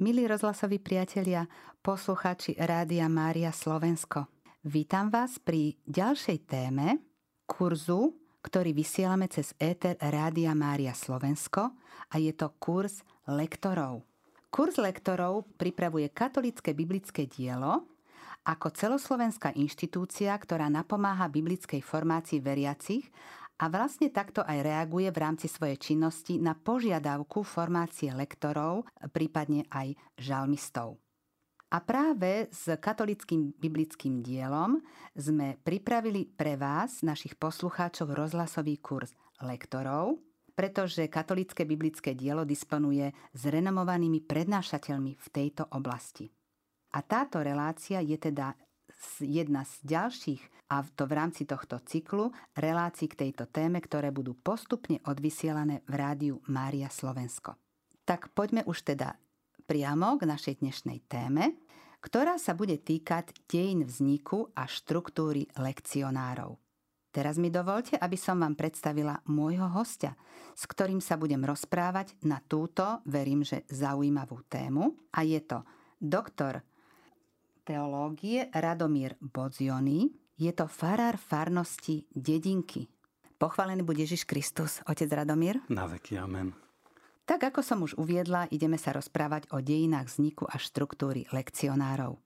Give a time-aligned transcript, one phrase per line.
[0.00, 1.44] Milí rozhlasoví priatelia,
[1.84, 4.32] poslucháči Rádia Mária Slovensko.
[4.64, 7.04] Vítam vás pri ďalšej téme
[7.44, 11.76] kurzu, ktorý vysielame cez éter Rádia Mária Slovensko
[12.08, 14.00] a je to kurz lektorov.
[14.48, 17.84] Kurz lektorov pripravuje katolické biblické dielo
[18.48, 23.04] ako celoslovenská inštitúcia, ktorá napomáha biblickej formácii veriacich
[23.60, 30.00] a vlastne takto aj reaguje v rámci svojej činnosti na požiadavku formácie lektorov, prípadne aj
[30.16, 30.96] žalmistov.
[31.70, 34.80] A práve s katolickým biblickým dielom
[35.14, 40.18] sme pripravili pre vás, našich poslucháčov, rozhlasový kurz lektorov,
[40.56, 46.26] pretože katolické biblické dielo disponuje s renomovanými prednášateľmi v tejto oblasti.
[46.90, 48.50] A táto relácia je teda
[49.20, 54.38] jedna z ďalších, a to v rámci tohto cyklu, relácií k tejto téme, ktoré budú
[54.38, 57.58] postupne odvysielané v rádiu Mária Slovensko.
[58.06, 59.18] Tak poďme už teda
[59.66, 61.58] priamo k našej dnešnej téme,
[62.00, 66.56] ktorá sa bude týkať dejín vzniku a štruktúry lekcionárov.
[67.10, 70.14] Teraz mi dovolte, aby som vám predstavila môjho hostia,
[70.54, 74.94] s ktorým sa budem rozprávať na túto, verím, že zaujímavú tému.
[75.10, 75.66] A je to
[75.98, 76.62] doktor
[77.70, 80.10] teológie Radomír Bodziony.
[80.34, 82.90] Je to farár farnosti Dedinky.
[83.38, 85.62] Pochválený bude Ježiš Kristus, otec Radomír.
[85.70, 86.50] Na veky, amen.
[87.22, 92.18] Tak ako som už uviedla, ideme sa rozprávať o dejinách vzniku a štruktúry lekcionárov.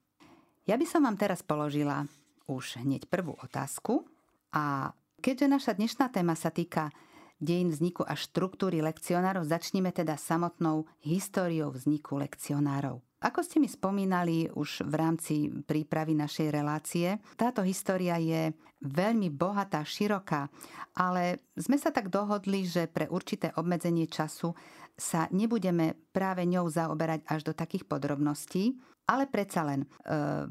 [0.65, 2.09] Ja by som vám teraz položila
[2.49, 4.01] už hneď prvú otázku
[4.49, 6.89] a keďže naša dnešná téma sa týka
[7.37, 12.97] dejín vzniku a štruktúry lekcionárov, začneme teda samotnou históriou vzniku lekcionárov.
[13.25, 18.53] Ako ste mi spomínali už v rámci prípravy našej relácie, táto história je
[18.85, 20.45] veľmi bohatá, široká,
[20.93, 24.53] ale sme sa tak dohodli, že pre určité obmedzenie času
[24.93, 28.77] sa nebudeme práve ňou zaoberať až do takých podrobností,
[29.09, 30.45] ale predsa len, eh,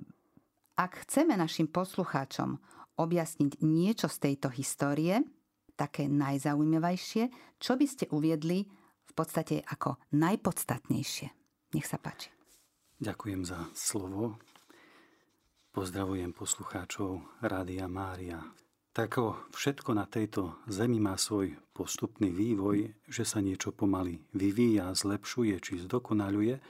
[0.74, 2.58] ak chceme našim poslucháčom
[2.98, 5.22] objasniť niečo z tejto histórie,
[5.78, 7.30] také najzaujímavejšie,
[7.62, 8.66] čo by ste uviedli
[9.06, 11.30] v podstate ako najpodstatnejšie.
[11.78, 12.33] Nech sa páči.
[13.02, 14.38] Ďakujem za slovo.
[15.74, 18.38] Pozdravujem poslucháčov Rádia Mária.
[18.94, 19.18] Tak
[19.50, 25.82] všetko na tejto zemi má svoj postupný vývoj, že sa niečo pomaly vyvíja, zlepšuje či
[25.82, 26.62] zdokonaluje,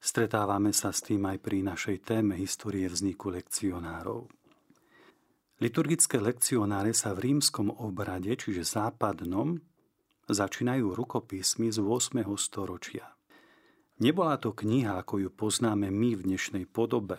[0.00, 4.24] stretávame sa s tým aj pri našej téme histórie vzniku lekcionárov.
[5.60, 9.60] Liturgické lekcionáre sa v rímskom obrade, čiže západnom,
[10.26, 12.24] začínajú rukopísmi z 8.
[12.40, 13.13] storočia.
[13.94, 17.14] Nebola to kniha, ako ju poznáme my v dnešnej podobe,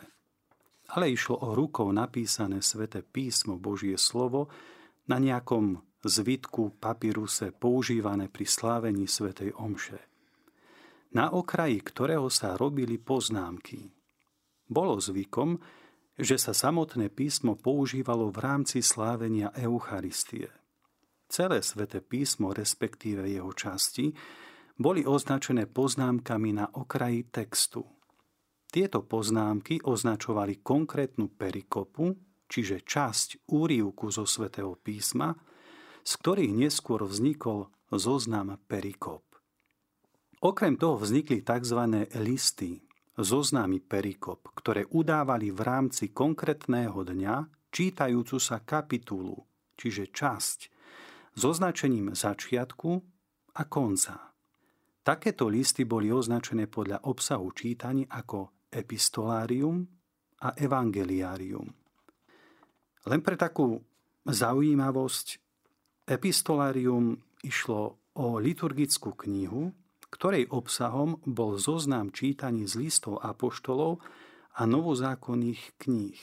[0.92, 4.52] ale išlo o rukou napísané sväté písmo Božie slovo
[5.08, 10.04] na nejakom zvitku papíruse používané pri slávení svätej omše.
[11.16, 13.88] Na okraji ktorého sa robili poznámky.
[14.68, 15.56] Bolo zvykom,
[16.20, 20.52] že sa samotné písmo používalo v rámci slávenia Eucharistie.
[21.32, 24.12] Celé sväté písmo, respektíve jeho časti,
[24.76, 27.88] boli označené poznámkami na okraji textu.
[28.68, 32.12] Tieto poznámky označovali konkrétnu perikopu,
[32.52, 35.32] čiže časť úrivku zo svätého písma,
[36.04, 39.24] z ktorých neskôr vznikol zoznam perikop.
[40.44, 42.06] Okrem toho vznikli tzv.
[42.20, 42.84] listy,
[43.16, 47.36] zoznamy perikop, ktoré udávali v rámci konkrétneho dňa
[47.72, 49.40] čítajúcu sa kapitulu,
[49.80, 50.60] čiže časť,
[51.36, 52.92] s označením začiatku
[53.56, 54.35] a konca.
[55.06, 59.86] Takéto listy boli označené podľa obsahu čítaní ako epistolárium
[60.42, 61.70] a evangeliárium.
[63.06, 63.78] Len pre takú
[64.26, 65.28] zaujímavosť,
[66.10, 69.70] epistolárium išlo o liturgickú knihu,
[70.10, 74.02] ktorej obsahom bol zoznam čítaní z listov apoštolov
[74.58, 76.18] a novozákonných kníh.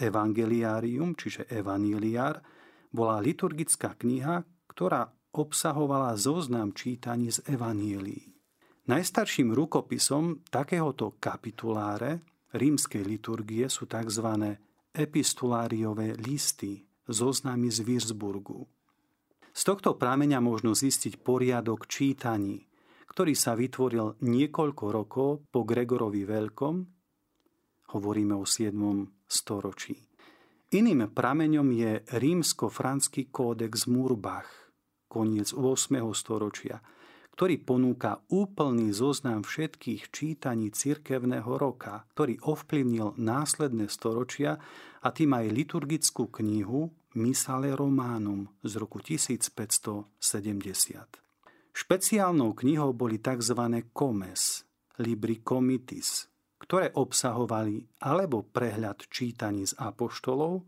[0.00, 2.40] Evangeliárium, čiže evaníliár,
[2.88, 4.40] bola liturgická kniha,
[4.72, 8.32] ktorá obsahovala zoznam čítaní z Evanielí.
[8.88, 12.24] Najstarším rukopisom takéhoto kapituláre
[12.56, 14.56] rímskej liturgie sú tzv.
[14.96, 18.64] epistuláriové listy, zoznamy z Würzburgu.
[19.52, 22.64] Z tohto prámeňa možno zistiť poriadok čítaní,
[23.10, 26.76] ktorý sa vytvoril niekoľko rokov po Gregorovi Veľkom,
[27.92, 28.72] hovoríme o 7.
[29.26, 29.96] storočí.
[30.68, 34.67] Iným prameňom je rímsko-franský kódex Murbach,
[35.08, 35.98] koniec 8.
[36.12, 36.84] storočia,
[37.38, 44.58] ktorý ponúka úplný zoznam všetkých čítaní cirkevného roka, ktorý ovplyvnil následné storočia
[45.00, 50.12] a tým aj liturgickú knihu Misale Románum z roku 1570.
[51.72, 53.86] Špeciálnou knihou boli tzv.
[53.94, 54.66] komes,
[54.98, 56.26] libri comitis,
[56.58, 60.66] ktoré obsahovali alebo prehľad čítaní z apoštolov,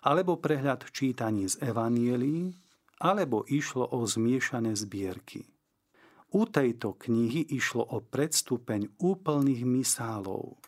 [0.00, 2.56] alebo prehľad čítaní z evanielí,
[3.00, 5.44] alebo išlo o zmiešané zbierky.
[6.32, 10.58] U tejto knihy išlo o predstupeň úplných misálov.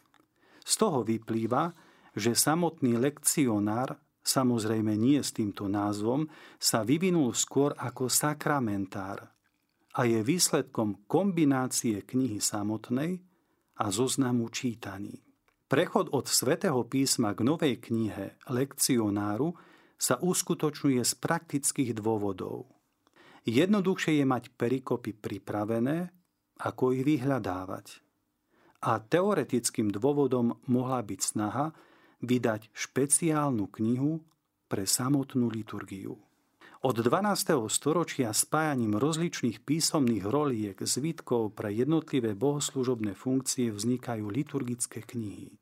[0.62, 1.72] Z toho vyplýva,
[2.12, 6.28] že samotný lekcionár, samozrejme nie s týmto názvom,
[6.60, 9.32] sa vyvinul skôr ako sakramentár
[9.98, 13.18] a je výsledkom kombinácie knihy samotnej
[13.82, 15.24] a zoznamu čítaní.
[15.68, 19.52] Prechod od svätého písma k novej knihe lekcionáru
[19.98, 22.64] sa uskutočňuje z praktických dôvodov–
[23.48, 26.12] Jednoduchšie je mať perikopy pripravené,
[26.60, 28.04] ako ich vyhľadávať.
[28.84, 31.72] A teoretickým dôvodom mohla byť snaha
[32.20, 34.20] vydať špeciálnu knihu
[34.68, 36.20] pre samotnú liturgiu.
[36.84, 37.56] Od 12.
[37.72, 45.56] storočia spájaním rozličných písomných roliek zvitkov pre jednotlivé bohoslužobné funkcie vznikajú liturgické knihy.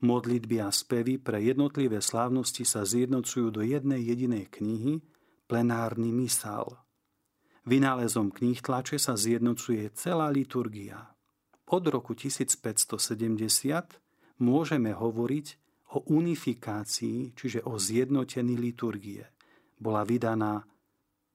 [0.00, 5.04] Modlitby a spevy pre jednotlivé slávnosti sa zjednocujú do jednej jedinej knihy,
[5.44, 6.72] plenárny misál–
[7.70, 11.12] Vynálezom kníh tlače sa zjednocuje celá liturgia.
[11.68, 15.46] Od roku 1570 môžeme hovoriť
[15.92, 19.28] o unifikácii, čiže o zjednotení liturgie.
[19.76, 20.64] Bola vydaná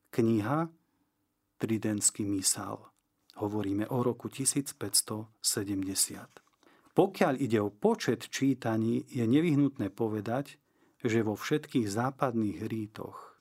[0.09, 0.65] kniha
[1.56, 2.91] Tridentský misál.
[3.39, 6.44] Hovoríme o roku 1570.
[6.95, 10.56] Pokiaľ ide o počet čítaní, je nevyhnutné povedať,
[11.03, 13.36] že vo všetkých západných rítoch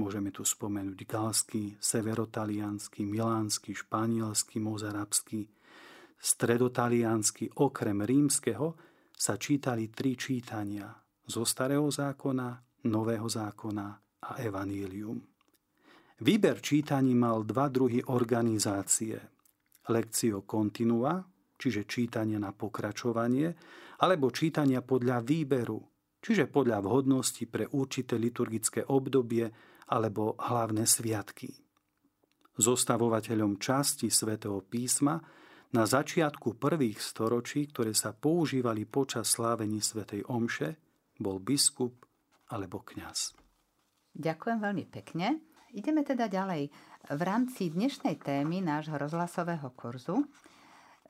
[0.00, 5.44] Môžeme tu spomenúť galský, severotaliansky, milánsky, španielský, mozarabský,
[6.16, 8.80] stredotaliansky, okrem rímskeho
[9.12, 10.88] sa čítali tri čítania
[11.28, 12.48] zo starého zákona,
[12.88, 13.86] nového zákona
[14.24, 15.20] a evanílium.
[16.24, 19.20] Výber čítaní mal dva druhy organizácie.
[19.92, 21.20] Lekcio continua,
[21.60, 23.52] čiže čítania na pokračovanie,
[24.00, 25.84] alebo čítania podľa výberu,
[26.24, 29.44] čiže podľa vhodnosti pre určité liturgické obdobie
[29.92, 31.52] alebo hlavné sviatky.
[32.56, 35.20] Zostavovateľom časti svätého písma
[35.76, 40.80] na začiatku prvých storočí, ktoré sa používali počas slávení svätej Omše,
[41.20, 42.08] bol biskup
[42.50, 43.36] alebo kňaz.
[44.16, 45.38] Ďakujem veľmi pekne.
[45.70, 46.74] Ideme teda ďalej.
[47.14, 50.26] V rámci dnešnej témy nášho rozhlasového kurzu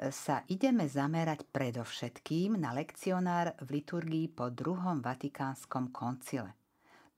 [0.08, 6.56] sa ideme zamerať predovšetkým na lekcionár v liturgii po druhom vatikánskom koncile.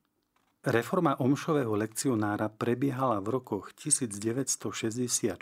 [0.66, 5.38] Reforma omšového lekcionára prebiehala v rokoch 1964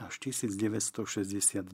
[0.00, 1.68] až 1969.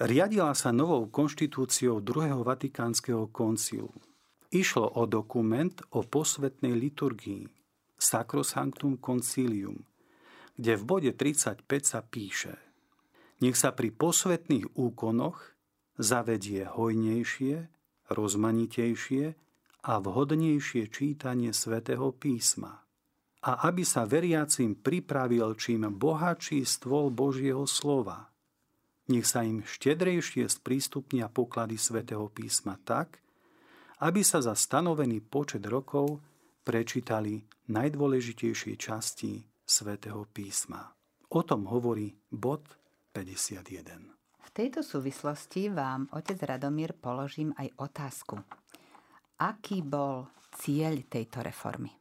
[0.00, 3.92] Riadila sa novou konštitúciou druhého vatikánskeho koncilu.
[4.56, 7.44] Išlo o dokument o posvetnej liturgii
[8.00, 9.84] Sacrosanctum Concilium,
[10.56, 12.56] kde v bode 35 sa píše
[13.44, 15.52] Nech sa pri posvetných úkonoch
[16.00, 17.68] zavedie hojnejšie,
[18.08, 19.36] rozmanitejšie
[19.84, 22.84] a vhodnejšie čítanie svätého písma
[23.44, 28.32] a aby sa veriacim pripravil čím bohatší stôl Božieho slova.
[29.12, 33.20] Nech sa im štedrejšie sprístupnia poklady svätého písma tak,
[34.00, 36.24] aby sa za stanovený počet rokov
[36.64, 40.96] prečítali najdôležitejšie časti svätého písma.
[41.36, 42.64] O tom hovorí bod
[43.12, 44.08] 51.
[44.40, 48.40] V tejto súvislosti vám, otec Radomír, položím aj otázku.
[49.44, 50.24] Aký bol
[50.56, 51.92] cieľ tejto reformy?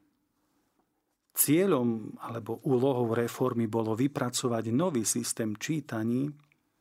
[1.34, 6.32] Cieľom alebo úlohou reformy bolo vypracovať nový systém čítaní,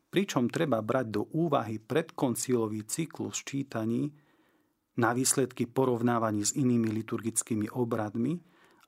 [0.07, 4.07] pričom treba brať do úvahy predkoncilový cyklus čítaní,
[4.93, 8.37] na výsledky porovnávaní s inými liturgickými obradmi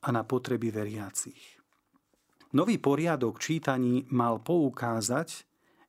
[0.05, 1.58] a na potreby veriacich.
[2.53, 5.27] Nový poriadok čítaní mal poukázať,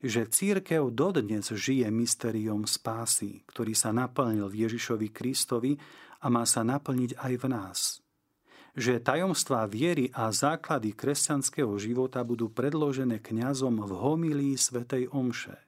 [0.02, 5.76] že církev dodnes žije mysteriom spásy, ktorý sa naplnil v Ježišovi Kristovi
[6.20, 7.78] a má sa naplniť aj v nás.
[8.76, 15.66] Že tajomstvá viery a základy kresťanského života budú predložené kňazom v homilii svätej Omše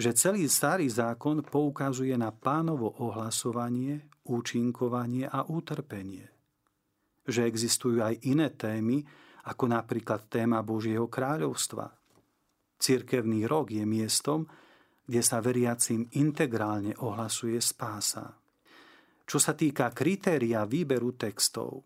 [0.00, 6.24] že celý starý zákon poukazuje na pánovo ohlasovanie, účinkovanie a utrpenie.
[7.28, 9.04] Že existujú aj iné témy,
[9.44, 11.99] ako napríklad téma Božieho kráľovstva.
[12.80, 14.48] Cirkevný rok je miestom,
[15.04, 18.40] kde sa veriacim integrálne ohlasuje spása.
[19.28, 21.84] Čo sa týka kritéria výberu textov,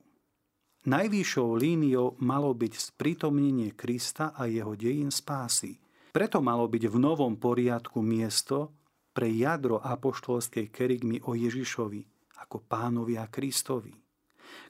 [0.84, 5.80] Najvyššou líniou malo byť sprítomnenie Krista a jeho dejín spásy.
[6.12, 8.76] Preto malo byť v novom poriadku miesto
[9.08, 12.04] pre jadro apoštolskej kerygmy o Ježišovi
[12.44, 13.96] ako pánovi a Kristovi,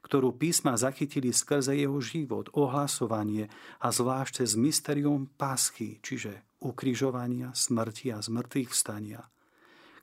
[0.02, 3.48] ktorú písma zachytili skrze jeho život, ohlasovanie
[3.80, 9.22] a zvlášť cez mysterium paschy, čiže ukrižovania, smrti a zmrtvých vstania,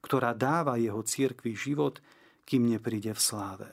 [0.01, 2.01] ktorá dáva jeho cirkvi život,
[2.45, 3.69] kým nepríde v sláve.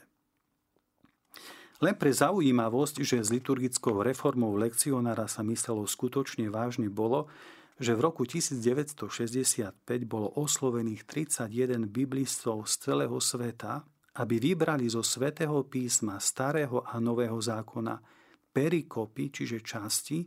[1.79, 7.31] Len pre zaujímavosť, že s liturgickou reformou lekcionára sa myslelo skutočne vážne bolo,
[7.79, 9.71] že v roku 1965
[10.03, 13.87] bolo oslovených 31 biblistov z celého sveta,
[14.17, 18.01] aby vybrali zo svätého písma starého a nového zákona
[18.49, 20.25] perikopy, čiže časti,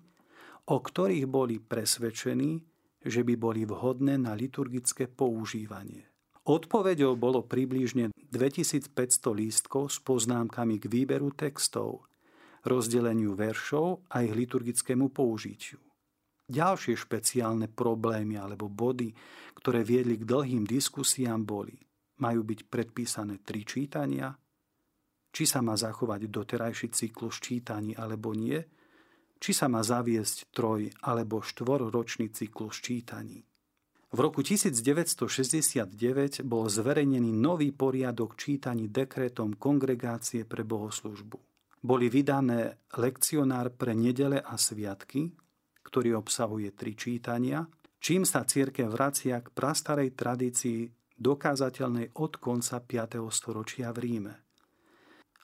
[0.70, 2.62] o ktorých boli presvedčení,
[3.02, 6.06] že by boli vhodné na liturgické používanie.
[6.46, 8.94] Odpovedou bolo približne 2500
[9.34, 12.06] lístkov s poznámkami k výberu textov,
[12.62, 15.82] rozdeleniu veršov a ich liturgickému použitiu.
[16.50, 19.14] Ďalšie špeciálne problémy alebo body,
[19.58, 21.78] ktoré viedli k dlhým diskusiám boli
[22.22, 24.30] majú byť predpísané tri čítania,
[25.34, 28.62] či sa má zachovať doterajší cyklus čítaní alebo nie,
[29.42, 33.42] či sa má zaviesť troj alebo štvorročný cyklus čítaní.
[34.12, 41.40] V roku 1969 bol zverejnený nový poriadok čítaní dekretom Kongregácie pre bohoslužbu.
[41.82, 45.32] Boli vydané lekcionár pre nedele a sviatky,
[45.82, 47.64] ktorý obsahuje tri čítania,
[47.98, 53.22] čím sa církev vracia k prastarej tradícii dokázateľnej od konca 5.
[53.30, 54.34] storočia v Ríme.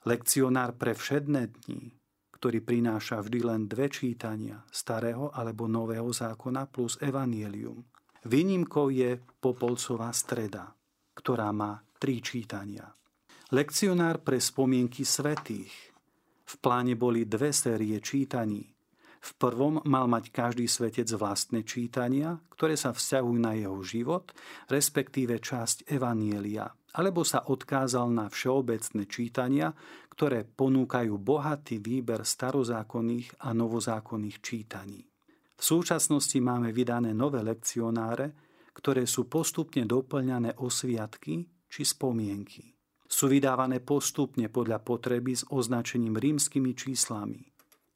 [0.03, 1.95] Lekcionár pre všedné dni,
[2.35, 7.79] ktorý prináša vždy len dve čítania starého alebo nového zákona plus evanielium–
[8.19, 10.75] Výnimkou je Popolcová streda,
[11.15, 12.91] ktorá má tri čítania.
[13.55, 15.71] Lekcionár pre spomienky svetých.
[16.43, 18.67] V pláne boli dve série čítaní.
[19.19, 24.31] V prvom mal mať každý svetec vlastné čítania, ktoré sa vzťahujú na jeho život,
[24.71, 29.75] respektíve časť Evanielia, alebo sa odkázal na všeobecné čítania,
[30.15, 35.03] ktoré ponúkajú bohatý výber starozákonných a novozákonných čítaní.
[35.59, 38.31] V súčasnosti máme vydané nové lekcionáre,
[38.71, 42.71] ktoré sú postupne doplňané o sviatky či spomienky.
[43.03, 47.48] Sú vydávané postupne podľa potreby s označením rímskymi číslami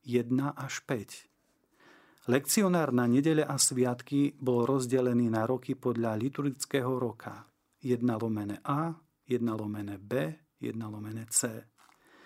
[0.03, 2.27] 1 až 5.
[2.27, 7.48] Lekcionár na nedele a sviatky bol rozdelený na roky podľa liturgického roka
[7.83, 8.95] 1 lomené A,
[9.27, 11.67] 1 lomené B, 1 lomené C.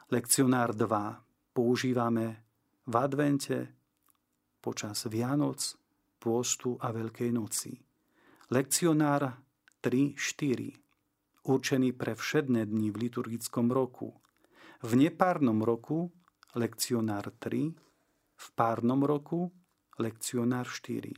[0.10, 2.46] Lekcionár 2 používame
[2.86, 3.58] v advente,
[4.62, 5.62] počas Vianoc,
[6.18, 7.74] pôstu a Veľkej noci.
[8.54, 9.38] Lekcionár
[9.82, 14.18] 3-4, určený pre všedné dni v liturgickom roku.
[14.82, 16.14] V nepárnom roku
[16.58, 17.78] lekcionár 3,
[18.38, 19.54] v párnom roku
[20.02, 21.14] lekcionár 4.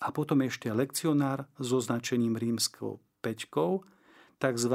[0.00, 3.84] A potom ešte lekcionár so značením rímskou peťkou,
[4.40, 4.74] tzv.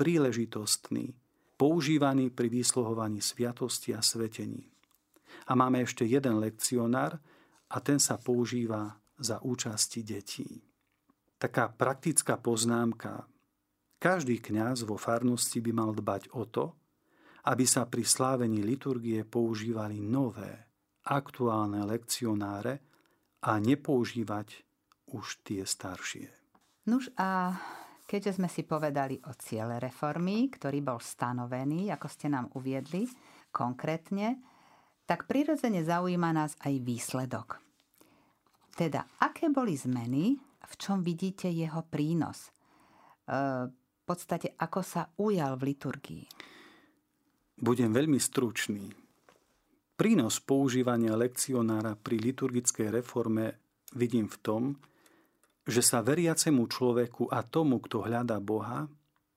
[0.00, 1.12] príležitostný,
[1.60, 4.72] používaný pri vysluhovaní sviatosti a svetení.
[5.44, 7.20] A máme ešte jeden lekcionár,
[7.74, 10.62] a ten sa používa za účasti detí.
[11.42, 13.26] Taká praktická poznámka.
[13.98, 16.76] Každý kňaz vo farnosti by mal dbať o to,
[17.44, 20.72] aby sa pri slávení liturgie používali nové,
[21.04, 22.80] aktuálne lekcionáre
[23.44, 24.48] a nepoužívať
[25.12, 26.32] už tie staršie.
[26.88, 27.52] Nuž a
[28.08, 33.04] keďže sme si povedali o ciele reformy, ktorý bol stanovený, ako ste nám uviedli
[33.52, 34.40] konkrétne,
[35.04, 37.60] tak prirodzene zaujíma nás aj výsledok.
[38.72, 40.34] Teda, aké boli zmeny,
[40.64, 42.48] v čom vidíte jeho prínos?
[42.48, 42.50] E,
[43.70, 46.24] v podstate, ako sa ujal v liturgii?
[47.54, 48.90] Budem veľmi stručný.
[49.94, 53.62] Prínos používania lekcionára pri liturgickej reforme
[53.94, 54.62] vidím v tom,
[55.62, 58.90] že sa veriacemu človeku a tomu, kto hľadá Boha,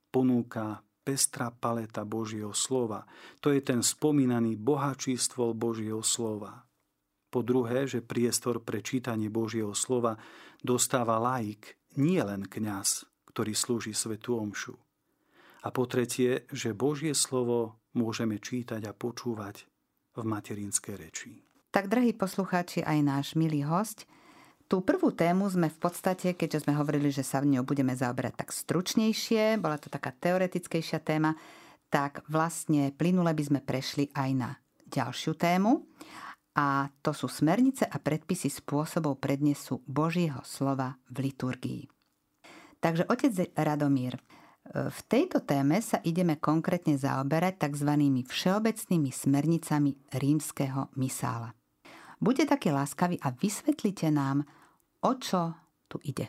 [0.09, 3.07] ponúka pestrá paleta Božieho slova.
[3.39, 6.67] To je ten spomínaný bohačístvo Božieho slova.
[7.31, 10.19] Po druhé, že priestor pre čítanie Božieho slova
[10.59, 14.75] dostáva laik, nie len kňaz, ktorý slúži svetu omšu.
[15.63, 19.65] A po tretie, že Božie slovo môžeme čítať a počúvať
[20.13, 21.31] v materinskej reči.
[21.73, 24.05] Tak, drahí poslucháči, aj náš milý host,
[24.67, 28.45] tú prvú tému sme v podstate, keďže sme hovorili, že sa v ňou budeme zaoberať
[28.45, 31.39] tak stručnejšie, bola to taká teoretickejšia téma,
[31.87, 34.49] tak vlastne plynule by sme prešli aj na
[34.87, 35.87] ďalšiu tému
[36.57, 41.83] a to sú smernice a predpisy spôsobov prednesu Božieho slova v liturgii.
[42.83, 44.19] Takže otec Radomír,
[44.75, 47.91] V tejto téme sa ideme konkrétne zaoberať tzv.
[48.27, 51.55] všeobecnými smernicami rímskeho misála.
[52.19, 54.43] Buďte takí láskaví a vysvetlite nám,
[55.05, 55.55] o čo
[55.88, 56.27] tu ide.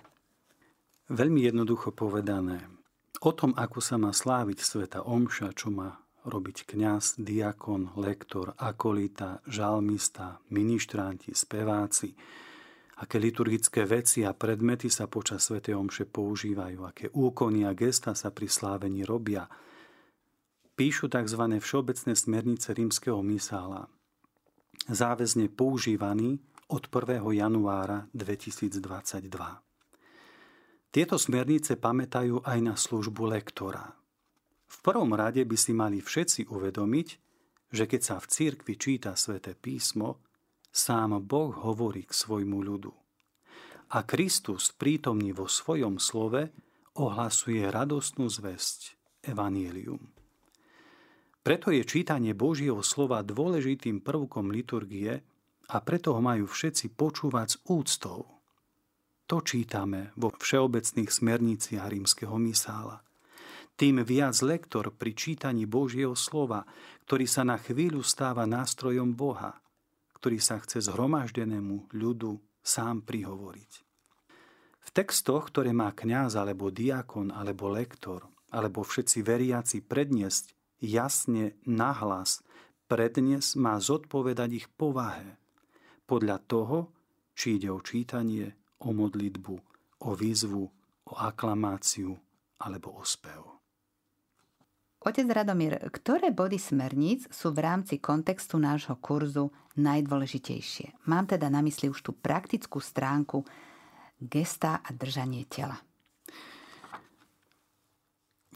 [1.08, 2.68] Veľmi jednoducho povedané.
[3.24, 9.40] O tom, ako sa má sláviť sveta omša, čo má robiť kňaz, diakon, lektor, akolita,
[9.48, 12.12] žalmista, ministranti, speváci,
[12.98, 15.62] aké liturgické veci a predmety sa počas Sv.
[15.62, 19.46] Omše používajú, aké úkony a gesta sa pri slávení robia.
[20.78, 21.42] Píšu tzv.
[21.58, 23.90] všeobecné smernice rímskeho misála,
[24.86, 26.38] záväzne používaný
[26.70, 27.18] od 1.
[27.34, 29.26] januára 2022.
[30.88, 33.90] Tieto smernice pamätajú aj na službu lektora.
[34.68, 37.08] V prvom rade by si mali všetci uvedomiť,
[37.72, 40.27] že keď sa v cirkvi číta sväté písmo,
[40.78, 42.94] sám Boh hovorí k svojmu ľudu.
[43.98, 46.54] A Kristus prítomný vo svojom slove
[46.94, 48.94] ohlasuje radostnú zväzť,
[49.26, 50.14] evanielium.
[51.42, 55.24] Preto je čítanie Božieho slova dôležitým prvkom liturgie
[55.72, 58.28] a preto ho majú všetci počúvať s úctou.
[59.28, 63.00] To čítame vo všeobecných smerniciach rímskeho misála.
[63.78, 66.66] Tým viac lektor pri čítaní Božieho slova,
[67.08, 69.56] ktorý sa na chvíľu stáva nástrojom Boha,
[70.18, 73.72] ktorý sa chce zhromaždenému ľudu sám prihovoriť.
[74.82, 82.40] V textoch, ktoré má kňaz alebo diakon alebo lektor, alebo všetci veriaci predniesť jasne nahlas
[82.88, 85.36] prednes má zodpovedať ich povahe
[86.08, 86.78] podľa toho,
[87.36, 89.56] či ide o čítanie, o modlitbu,
[90.08, 90.64] o výzvu,
[91.04, 92.16] o aklamáciu
[92.64, 93.57] alebo o spev.
[94.98, 101.06] Otec Radomír, ktoré body smerníc sú v rámci kontextu nášho kurzu najdôležitejšie?
[101.06, 103.46] Mám teda na mysli už tú praktickú stránku
[104.18, 105.78] gesta a držanie tela.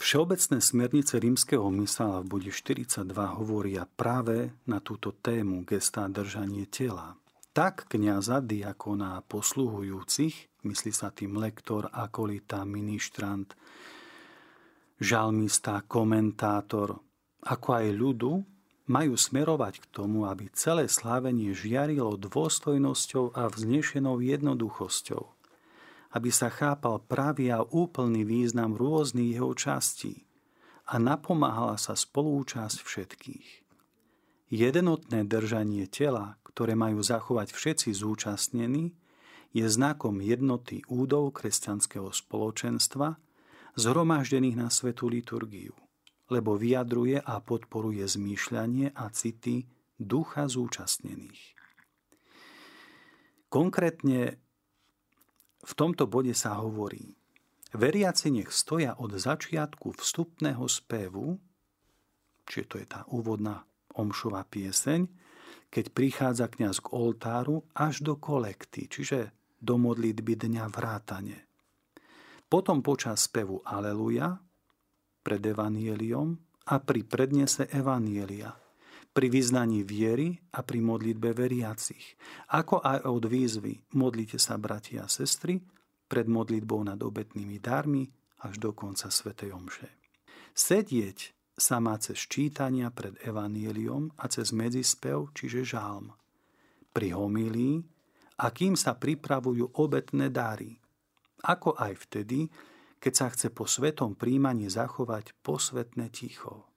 [0.03, 7.15] Všeobecné smernice rímskeho mysala v bode 42 hovoria práve na túto tému gesta držanie tela.
[7.55, 13.55] Tak kniaza, diakona a posluhujúcich, myslí sa tým lektor, akolita, ministrant,
[15.03, 17.03] žalmista, komentátor,
[17.43, 18.33] ako aj ľudu,
[18.87, 25.23] majú smerovať k tomu, aby celé slávenie žiarilo dôstojnosťou a vznešenou jednoduchosťou–
[26.13, 30.29] aby sa chápal pravý a úplný význam rôznych jeho častí
[30.85, 33.49] a napomáhala sa spolúčasť všetkých.
[34.53, 38.93] Jednotné držanie tela, ktoré majú zachovať všetci zúčastnení,
[39.57, 43.17] je znakom jednoty údov kresťanského spoločenstva,
[43.77, 45.73] zhromaždených na svetú liturgiu,
[46.29, 49.65] lebo vyjadruje a podporuje zmýšľanie a city
[49.97, 51.57] ducha zúčastnených.
[53.53, 54.41] Konkrétne
[55.63, 57.15] v tomto bode sa hovorí,
[57.77, 61.37] veriaci nech stoja od začiatku vstupného spevu,
[62.49, 63.63] čiže to je tá úvodná
[63.95, 65.07] omšová pieseň,
[65.73, 71.52] keď prichádza kňaz k oltáru až do kolekty, čiže do modlitby dňa vrátane.
[72.53, 74.37] Potom počas spevu Aleluja
[75.25, 76.37] pred Evanieliom
[76.69, 78.53] a pri prednese Evanielia
[79.13, 82.17] pri vyznaní viery a pri modlitbe veriacich,
[82.57, 85.61] ako aj od výzvy modlite sa, bratia a sestry,
[86.09, 88.09] pred modlitbou nad obetnými darmi
[88.45, 89.89] až do konca Svetej Omše.
[90.53, 96.13] Sedieť sa má cez čítania pred evanieliom a cez medzispev, čiže žálm.
[96.93, 97.85] Pri homílii
[98.41, 100.82] a kým sa pripravujú obetné dary,
[101.43, 102.51] ako aj vtedy,
[103.03, 106.71] keď sa chce po svetom príjmaní zachovať posvetné ticho.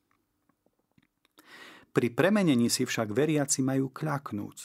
[1.96, 4.58] Pri premenení si však veriaci majú kľaknúť.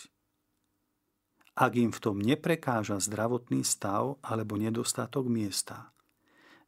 [1.61, 5.93] Ak im v tom neprekáža zdravotný stav alebo nedostatok miesta,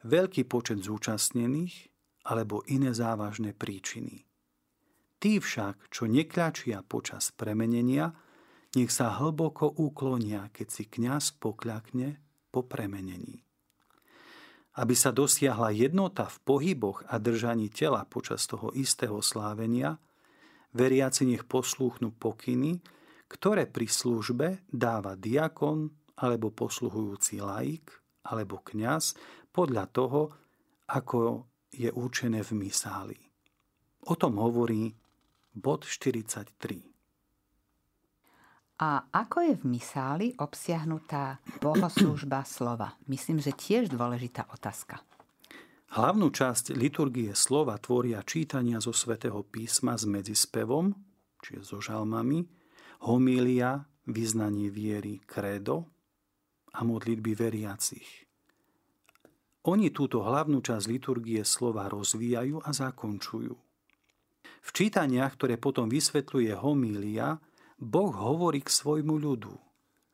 [0.04, 1.88] veľký počet zúčastnených
[2.28, 4.28] alebo iné závažné príčiny.
[5.22, 8.12] Tí však, čo nekľačia počas premenenia,
[8.74, 12.18] nech sa hlboko uklonia, keď si kňaz pokľakne
[12.52, 13.40] po premenení.
[14.76, 19.96] Aby sa dosiahla jednota v pohyboch a držaní tela počas toho istého slávenia,
[20.76, 22.80] veriaci nech poslúchnu pokyny,
[23.28, 25.88] ktoré pri službe dáva diakon
[26.20, 27.88] alebo posluhujúci laik
[28.28, 29.16] alebo kňaz
[29.52, 30.20] podľa toho,
[30.92, 33.18] ako je určené v misáli.
[34.08, 34.92] O tom hovorí
[35.56, 36.91] bod 43.
[38.82, 42.98] A ako je v misáli obsiahnutá bohoslužba slova?
[43.06, 44.98] Myslím, že tiež dôležitá otázka.
[45.94, 50.98] Hlavnú časť liturgie slova tvoria čítania zo svätého písma s medzispevom,
[51.38, 52.42] čiže so žalmami,
[53.06, 55.86] homília, vyznanie viery, kredo
[56.74, 58.26] a modlitby veriacich.
[59.62, 63.54] Oni túto hlavnú časť liturgie slova rozvíjajú a zakončujú.
[64.42, 67.38] V čítaniach, ktoré potom vysvetľuje homília,
[67.82, 69.58] Boh hovorí k svojmu ľudu.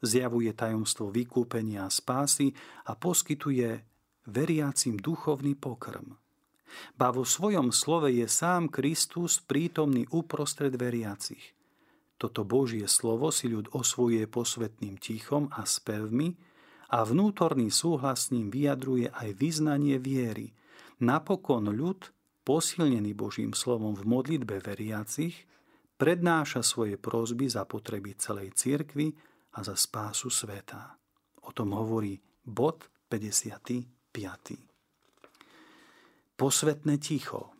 [0.00, 2.56] Zjavuje tajomstvo vykúpenia a spásy
[2.88, 3.84] a poskytuje
[4.24, 6.16] veriacim duchovný pokrm.
[6.96, 11.52] Ba vo svojom slove je sám Kristus prítomný uprostred veriacich.
[12.16, 16.48] Toto Božie slovo si ľud osvojuje posvetným tichom a spevmi,
[16.88, 20.56] a vnútorný súhlas s ním vyjadruje aj vyznanie viery.
[21.04, 22.00] Napokon ľud,
[22.48, 25.44] posilnený Božím slovom v modlitbe veriacich,
[25.98, 29.10] prednáša svoje prosby za potreby celej cirkvy
[29.58, 30.94] a za spásu sveta.
[31.44, 32.14] O tom hovorí
[32.46, 34.14] bod 55.
[36.38, 37.50] Posvetné ticho.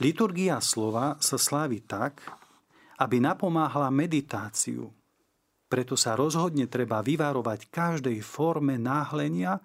[0.00, 2.24] Liturgia slova sa slávi tak,
[2.96, 4.88] aby napomáhala meditáciu,
[5.66, 9.58] preto sa rozhodne treba vyvarovať každej forme náhlenia,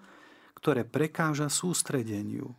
[0.57, 2.51] ktoré prekáža sústredeniu.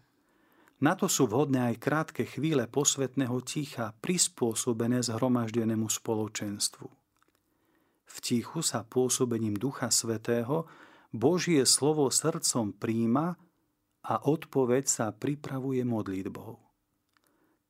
[0.83, 6.87] Na to sú vhodné aj krátke chvíle posvetného ticha, prispôsobené zhromaždenému spoločenstvu.
[8.03, 10.67] V tichu sa pôsobením Ducha Svetého
[11.15, 13.39] Božie slovo srdcom príjma
[14.03, 16.59] a odpoveď sa pripravuje modlitbou.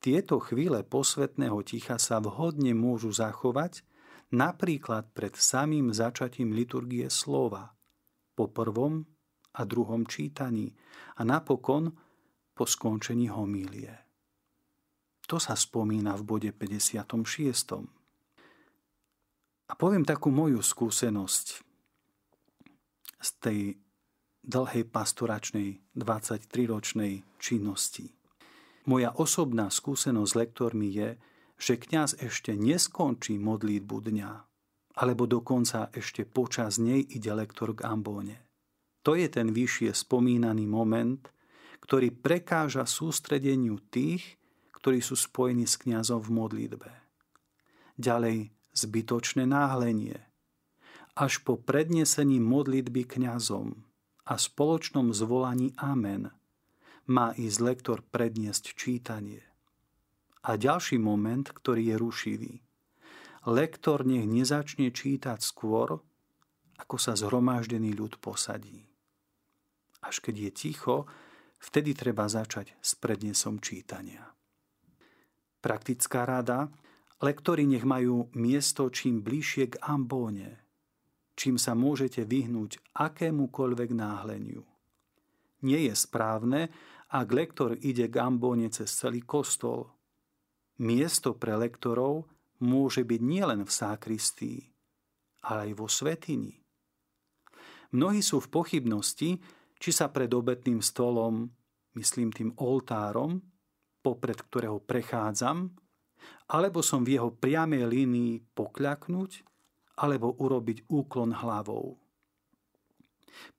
[0.01, 3.85] Tieto chvíle posvetného ticha sa vhodne môžu zachovať,
[4.33, 7.77] napríklad pred samým začatím liturgie slova,
[8.33, 9.05] po prvom
[9.53, 10.73] a druhom čítaní
[11.15, 11.93] a napokon
[12.53, 13.93] po skončení homílie.
[15.27, 17.09] To sa spomína v bode 56.
[19.69, 21.47] A poviem takú moju skúsenosť
[23.23, 23.59] z tej
[24.43, 28.11] dlhej pastoračnej 23-ročnej činnosti.
[28.83, 31.09] Moja osobná skúsenosť s lektormi je,
[31.55, 34.31] že kňaz ešte neskončí modlitbu dňa,
[34.99, 38.43] alebo dokonca ešte počas nej ide lektor k ambóne.
[39.07, 41.32] To je ten vyššie spomínaný moment,
[41.83, 44.39] ktorý prekáža sústredeniu tých,
[44.79, 46.91] ktorí sú spojení s kňazom v modlitbe.
[47.99, 50.15] Ďalej zbytočné náhlenie.
[51.13, 53.83] Až po prednesení modlitby kňazom
[54.23, 56.31] a spoločnom zvolaní Amen
[57.11, 59.43] má ísť lektor predniesť čítanie.
[60.47, 62.53] A ďalší moment, ktorý je rušivý.
[63.43, 65.99] Lektor nech nezačne čítať skôr,
[66.79, 68.87] ako sa zhromaždený ľud posadí.
[69.99, 70.97] Až keď je ticho,
[71.63, 74.27] vtedy treba začať s prednesom čítania.
[75.63, 76.67] Praktická rada.
[77.23, 80.59] Lektori nech majú miesto čím bližšie k ambóne,
[81.39, 84.67] čím sa môžete vyhnúť akémukoľvek náhleniu.
[85.63, 86.67] Nie je správne,
[87.07, 89.87] ak lektor ide k ambóne cez celý kostol,
[90.81, 92.25] Miesto pre lektorov
[92.57, 94.59] môže byť nielen v sákristii,
[95.45, 96.65] ale aj vo svetini.
[97.93, 99.37] Mnohí sú v pochybnosti,
[99.83, 101.51] či sa pred obetným stolom,
[101.99, 103.43] myslím tým oltárom,
[103.99, 105.75] popred ktorého prechádzam,
[106.47, 109.43] alebo som v jeho priamej línii pokľaknúť,
[109.99, 111.99] alebo urobiť úklon hlavou.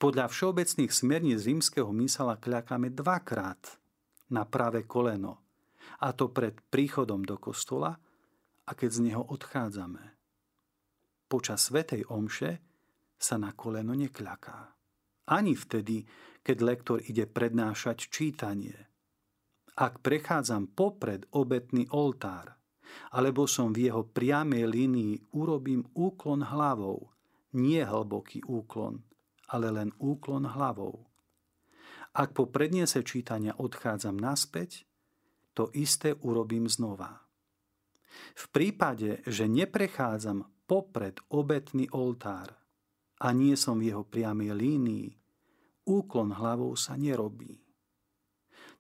[0.01, 3.61] Podľa všeobecných smerníc rímskeho mysala kľakáme dvakrát
[4.33, 5.45] na pravé koleno
[6.01, 8.01] a to pred príchodom do kostola
[8.65, 10.05] a keď z neho odchádzame.
[11.29, 12.65] Počas Svetej Omše
[13.21, 14.74] sa na koleno nekľaká.
[15.25, 16.05] Ani vtedy,
[16.45, 18.77] keď lektor ide prednášať čítanie.
[19.75, 22.61] Ak prechádzam popred obetný oltár,
[23.11, 27.11] alebo som v jeho priamej línii urobím úklon hlavou,
[27.57, 29.03] nie hlboký úklon,
[29.51, 31.09] ale len úklon hlavou.
[32.15, 34.87] Ak po predniese čítania odchádzam naspäť,
[35.55, 37.25] to isté urobím znova.
[38.39, 42.64] V prípade, že neprechádzam popred obetný oltár
[43.21, 45.09] a nie som v jeho priamej línii,
[45.87, 47.65] úklon hlavou sa nerobí.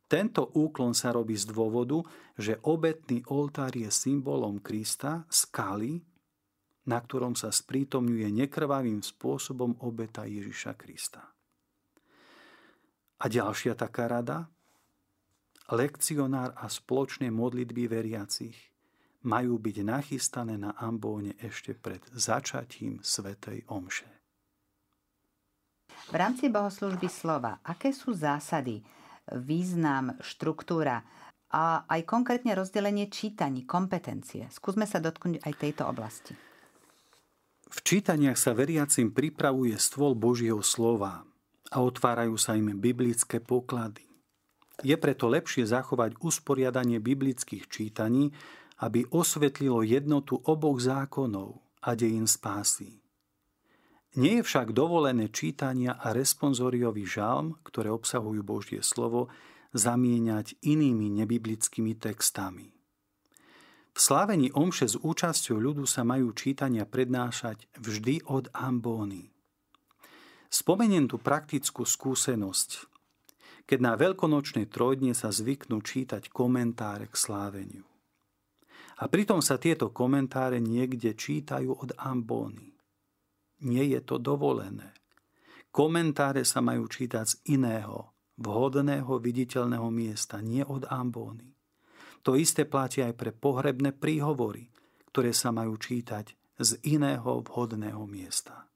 [0.05, 2.05] Tento úklon sa robí z dôvodu,
[2.37, 6.05] že obetný oltár je symbolom Krista, skaly,
[6.85, 11.25] na ktorom sa sprítomňuje nekrvavým spôsobom obeta Ježiša Krista.
[13.16, 14.53] A ďalšia taká rada,
[15.73, 18.57] lekcionár a spoločné modlitby veriacich
[19.25, 24.24] majú byť nachystané na ambóne ešte pred začatím Svetej Omše.
[26.09, 28.85] V rámci bohoslužby slova, aké sú zásady,
[29.33, 31.01] význam, štruktúra
[31.49, 34.51] a aj konkrétne rozdelenie čítaní, kompetencie?
[34.53, 36.37] Skúsme sa dotknúť aj tejto oblasti.
[37.75, 41.27] V čítaniach sa veriacim pripravuje stôl Božieho slova
[41.73, 44.07] a otvárajú sa im biblické poklady.
[44.83, 48.35] Je preto lepšie zachovať usporiadanie biblických čítaní,
[48.83, 53.04] aby osvetlilo jednotu oboch zákonov a dejín spásy.
[54.14, 59.27] Nie je však dovolené čítania a responsoriový žalm, ktoré obsahujú Božie slovo,
[59.74, 62.70] zamieňať inými nebiblickými textami.
[63.94, 69.35] V slávení omše s účasťou ľudu sa majú čítania prednášať vždy od ambóny.
[70.46, 72.87] Spomeniem tu praktickú skúsenosť,
[73.66, 77.83] keď na veľkonočnej trojdne sa zvyknú čítať komentáre k sláveniu.
[79.03, 82.74] A pritom sa tieto komentáre niekde čítajú od ambóny
[83.64, 84.94] nie je to dovolené.
[85.74, 91.50] Komentáre sa majú čítať z iného, vhodného, viditeľného miesta, nie od ambóny.
[92.22, 94.70] To isté platí aj pre pohrebné príhovory,
[95.11, 98.70] ktoré sa majú čítať z iného vhodného miesta.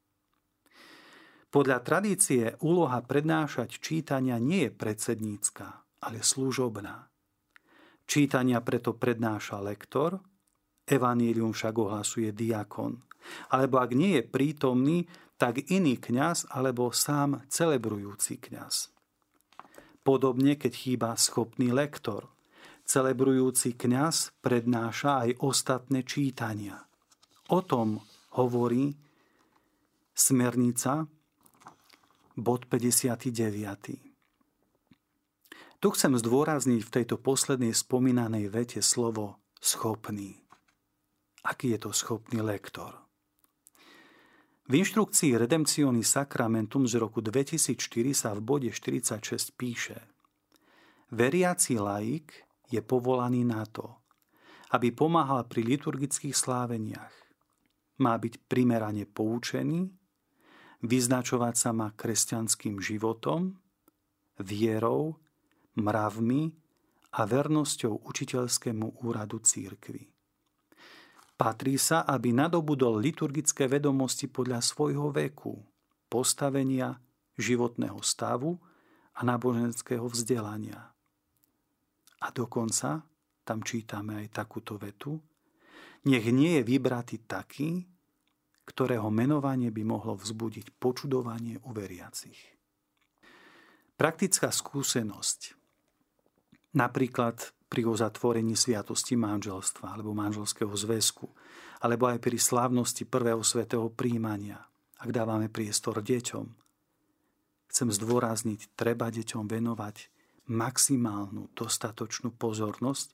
[1.49, 7.09] Podľa tradície úloha prednášať čítania nie je predsednícka, ale služobná.
[8.05, 10.21] Čítania preto prednáša lektor,
[10.85, 13.08] evanílium však ohlasuje diakon
[13.49, 14.99] alebo ak nie je prítomný,
[15.39, 18.91] tak iný kňaz alebo sám celebrujúci kňaz.
[20.03, 22.27] Podobne, keď chýba schopný lektor.
[22.89, 26.89] Celebrujúci kňaz prednáša aj ostatné čítania.
[27.53, 28.01] O tom
[28.35, 28.97] hovorí
[30.17, 31.07] smernica
[32.35, 34.09] bod 59.
[35.79, 40.43] Tu chcem zdôrazniť v tejto poslednej spomínanej vete slovo schopný.
[41.47, 43.08] Aký je to schopný lektor?
[44.69, 47.73] V inštrukcii Redemptiony Sacramentum z roku 2004
[48.13, 49.97] sa v bode 46 píše
[51.09, 53.97] Veriaci laik je povolaný na to,
[54.77, 57.17] aby pomáhal pri liturgických sláveniach.
[58.05, 59.89] Má byť primerane poučený,
[60.85, 63.57] vyznačovať sa má kresťanským životom,
[64.37, 65.17] vierou,
[65.81, 66.53] mravmi
[67.17, 70.18] a vernosťou učiteľskému úradu církvy.
[71.39, 75.55] Patrí sa, aby nadobudol liturgické vedomosti podľa svojho veku,
[76.11, 76.99] postavenia,
[77.39, 78.59] životného stavu
[79.15, 80.83] a náboženského vzdelania.
[82.19, 83.07] A dokonca,
[83.47, 85.23] tam čítame aj takúto vetu,
[86.11, 87.87] nech nie je vybratý taký,
[88.67, 92.37] ktorého menovanie by mohlo vzbudiť počudovanie u veriacich.
[93.95, 95.55] Praktická skúsenosť.
[96.75, 101.29] Napríklad pri uzatvorení sviatosti manželstva alebo manželského zväzku,
[101.85, 104.59] alebo aj pri slávnosti prvého svetého príjmania,
[104.99, 106.47] ak dávame priestor deťom.
[107.69, 109.97] Chcem zdôrazniť, treba deťom venovať
[110.49, 113.13] maximálnu, dostatočnú pozornosť,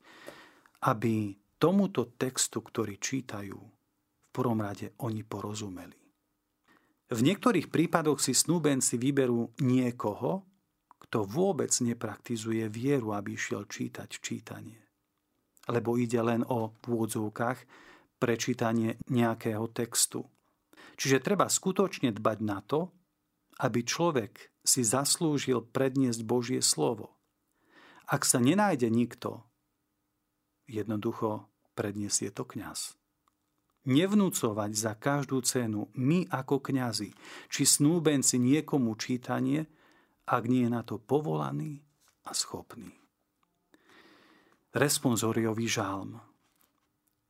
[0.86, 5.98] aby tomuto textu, ktorý čítajú, v prvom rade oni porozumeli.
[7.10, 10.46] V niektorých prípadoch si snúbenci vyberú niekoho,
[11.04, 14.80] kto vôbec nepraktizuje vieru, aby išiel čítať čítanie.
[15.68, 20.24] Lebo ide len o v prečítanie nejakého textu.
[20.96, 22.92] Čiže treba skutočne dbať na to,
[23.60, 27.12] aby človek si zaslúžil predniesť Božie slovo.
[28.08, 29.44] Ak sa nenájde nikto,
[30.68, 32.96] jednoducho predniesie to kňaz.
[33.84, 37.12] Nevnúcovať za každú cenu my ako kňazi,
[37.52, 39.68] či snúbenci niekomu čítanie,
[40.24, 41.80] ak nie je na to povolaný
[42.24, 42.92] a schopný.
[44.74, 46.34] Responsoriový žálm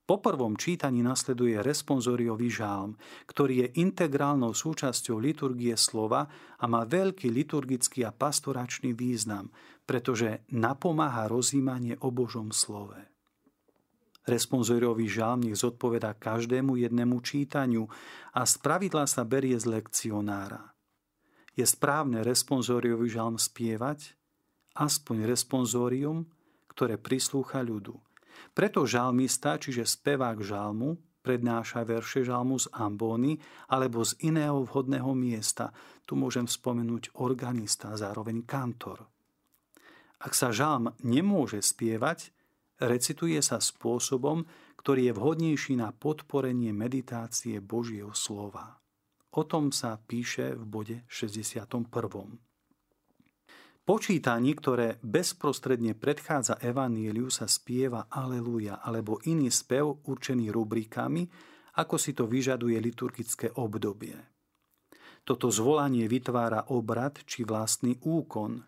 [0.05, 2.93] po prvom čítaní nasleduje responsoriový žálm,
[3.25, 6.29] ktorý je integrálnou súčasťou liturgie slova
[6.61, 9.49] a má veľký liturgický a pastoračný význam,
[9.89, 13.01] pretože napomáha rozímanie o Božom slove.
[14.29, 17.89] Responsoriový žálm nech zodpoveda každému jednému čítaniu
[18.37, 20.74] a spravidla sa berie z lekcionára
[21.55, 24.15] je správne responsoriový žalm spievať,
[24.75, 26.27] aspoň responsorium,
[26.71, 27.95] ktoré prislúcha ľudu.
[28.51, 33.41] Preto žalmista, čiže spevák žalmu, prednáša verše žalmu z ambóny
[33.73, 35.73] alebo z iného vhodného miesta.
[36.05, 39.09] Tu môžem spomenúť organista, zároveň kantor.
[40.21, 42.35] Ak sa žalm nemôže spievať,
[42.83, 44.45] recituje sa spôsobom,
[44.77, 48.84] ktorý je vhodnejší na podporenie meditácie Božieho slova.
[49.35, 51.91] O tom sa píše v bode 61.
[53.83, 61.27] Počítaní, ktoré bezprostredne predchádza Evaníliu, sa spieva Aleluja alebo iný spev určený rubrikami,
[61.75, 64.15] ako si to vyžaduje liturgické obdobie.
[65.27, 68.63] Toto zvolanie vytvára obrad či vlastný úkon.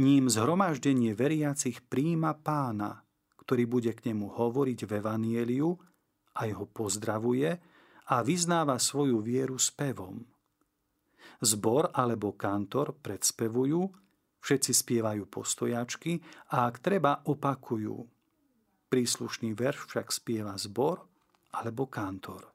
[0.00, 3.04] Ním zhromaždenie veriacich príjma pána,
[3.44, 5.76] ktorý bude k nemu hovoriť v Evanieliu
[6.32, 7.60] a ho pozdravuje
[8.10, 10.24] a vyznáva svoju vieru spevom.
[11.42, 13.82] Zbor alebo kantor predspevujú,
[14.42, 16.18] všetci spievajú postojačky
[16.54, 17.98] a ak treba opakujú.
[18.90, 21.02] Príslušný verš však spieva zbor
[21.54, 22.50] alebo kantor.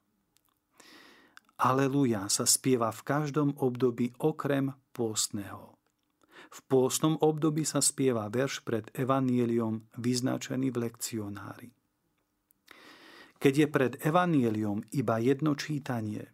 [1.58, 5.74] Aleluja sa spieva v každom období okrem pôstneho.
[6.48, 11.77] V pôstnom období sa spieva verš pred evanieliom vyznačený v lekcionári.
[13.38, 16.34] Keď je pred evanieliom iba jedno čítanie,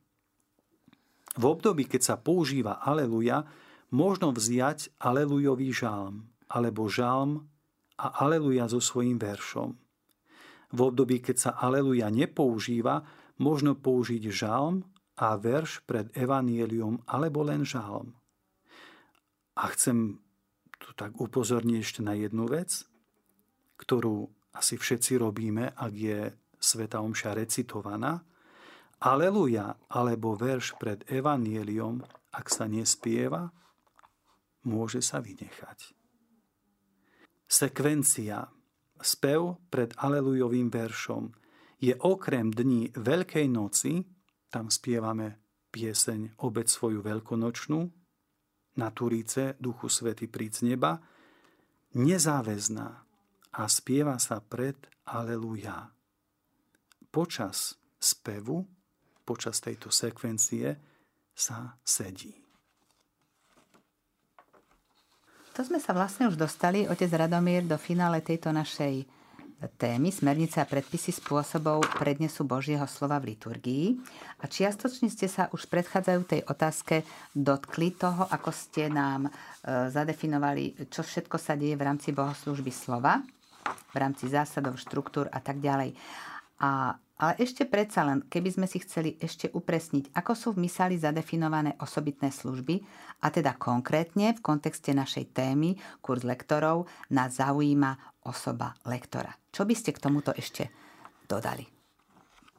[1.33, 3.41] v období, keď sa používa aleluja,
[3.89, 7.49] možno vziať alelujový žalm, alebo žalm
[7.97, 9.73] a aleluja so svojím veršom.
[10.73, 13.05] V období, keď sa aleluja nepoužíva,
[13.41, 14.85] možno použiť žalm
[15.17, 18.13] a verš pred evanielium alebo len žalm.
[19.53, 20.17] A chcem
[20.81, 22.85] tu tak upozorniť ešte na jednu vec,
[23.77, 26.19] ktorú asi všetci robíme, ak je
[26.63, 28.23] Sveta Omša recitovaná.
[29.03, 31.99] Aleluja alebo verš pred evanielium,
[32.31, 33.51] ak sa nespieva,
[34.63, 35.91] môže sa vynechať.
[37.43, 38.47] Sekvencia
[39.03, 41.27] Spev pred alelujovým veršom
[41.83, 43.99] je okrem dní Veľkej noci
[44.53, 45.41] tam spievame
[45.73, 47.79] pieseň Obec svoju veľkonočnú,
[48.77, 51.01] na Turíce Duchu Svety príď neba,
[51.97, 52.89] nezáväzná
[53.53, 54.77] a spieva sa pred
[55.09, 55.89] Aleluja.
[57.13, 58.65] Počas spevu,
[59.21, 60.73] počas tejto sekvencie
[61.37, 62.33] sa sedí.
[65.53, 69.05] To sme sa vlastne už dostali, otec Radomír, do finále tejto našej
[69.77, 73.85] témy Smernice a predpisy spôsobov prednesu Božieho slova v liturgii.
[74.41, 77.05] A čiastočne ste sa už predchádzajú tej otázke
[77.37, 79.31] dotkli toho, ako ste nám e,
[79.93, 83.21] zadefinovali, čo všetko sa deje v rámci bohoslužby slova,
[83.93, 85.93] v rámci zásadov, štruktúr a tak ďalej.
[86.59, 90.99] A ale ešte predsa len, keby sme si chceli ešte upresniť, ako sú v mysali
[90.99, 92.83] zadefinované osobitné služby,
[93.23, 99.31] a teda konkrétne v kontexte našej témy, kurz lektorov, nás zaujíma osoba lektora.
[99.55, 100.73] Čo by ste k tomuto ešte
[101.23, 101.63] dodali?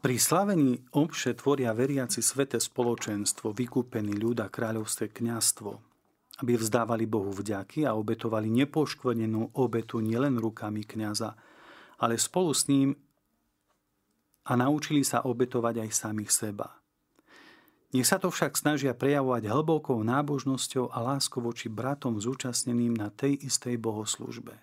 [0.01, 5.71] Pri slavení omše tvoria veriaci svete spoločenstvo, vykúpený ľud a kráľovské kňastvo,
[6.41, 11.37] aby vzdávali Bohu vďaky a obetovali nepoškvrnenú obetu nielen rukami kňaza,
[12.01, 12.97] ale spolu s ním
[14.45, 16.69] a naučili sa obetovať aj samých seba.
[17.95, 23.39] Nech sa to však snažia prejavovať hlbokou nábožnosťou a láskou voči bratom zúčastneným na tej
[23.47, 24.55] istej bohoslužbe.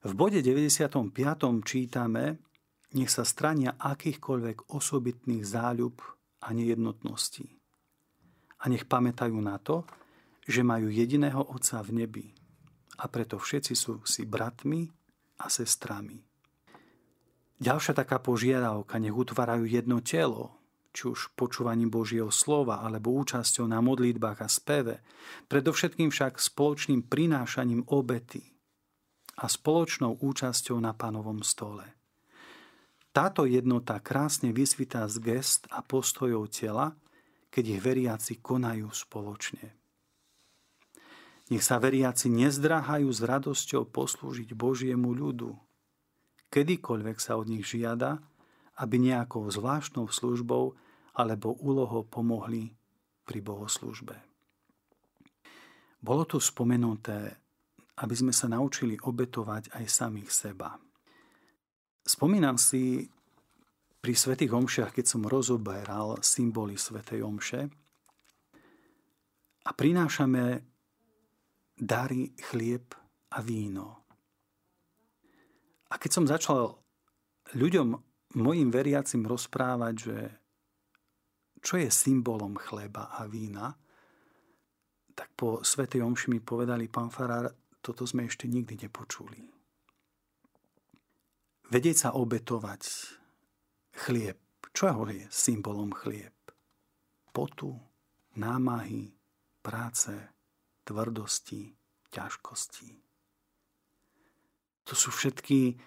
[0.00, 1.14] V bode 95.
[1.62, 2.42] čítame,
[2.90, 6.02] nech sa strania akýchkoľvek osobitných záľub
[6.42, 7.46] a nejednotností.
[8.60, 9.86] A nech pamätajú na to,
[10.42, 12.26] že majú jediného Otca v nebi
[13.00, 14.84] a preto všetci sú si bratmi
[15.40, 16.29] a sestrami.
[17.60, 20.56] Ďalšia taká požiadavka, nech utvárajú jedno telo,
[20.96, 25.04] či už počúvaním Božieho slova alebo účasťou na modlitbách a speve,
[25.52, 28.42] predovšetkým však spoločným prinášaním obety
[29.38, 31.84] a spoločnou účasťou na panovom stole.
[33.12, 36.96] Táto jednota krásne vysvitá z gest a postojov tela,
[37.52, 39.74] keď ich veriaci konajú spoločne.
[41.50, 45.58] Nech sa veriaci nezdráhajú s radosťou poslúžiť Božiemu ľudu,
[46.50, 48.18] kedykoľvek sa od nich žiada,
[48.82, 50.74] aby nejakou zvláštnou službou
[51.14, 52.74] alebo úlohou pomohli
[53.24, 54.16] pri bohoslužbe.
[56.00, 57.36] Bolo tu spomenuté,
[58.00, 60.80] aby sme sa naučili obetovať aj samých seba.
[62.00, 63.04] Spomínam si
[64.00, 67.68] pri svätých omšiach, keď som rozoberal symboly svätej omše
[69.60, 70.64] a prinášame
[71.76, 72.96] dary, chlieb
[73.36, 73.99] a víno.
[75.90, 76.78] A keď som začal
[77.58, 77.88] ľuďom,
[78.38, 80.16] mojim veriacim rozprávať, že
[81.60, 83.74] čo je symbolom chleba a vína,
[85.12, 89.40] tak po Svetej Omši mi povedali, pán Farár, toto sme ešte nikdy nepočuli.
[91.70, 92.82] Vedieť sa obetovať
[94.06, 94.38] chlieb.
[94.70, 96.34] Čo je symbolom chlieb?
[97.34, 97.74] Potu,
[98.38, 99.10] námahy,
[99.62, 100.14] práce,
[100.86, 101.74] tvrdosti,
[102.10, 103.09] ťažkosti.
[104.90, 105.78] To sú všetky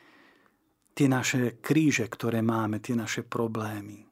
[0.96, 4.08] tie naše kríže, ktoré máme, tie naše problémy.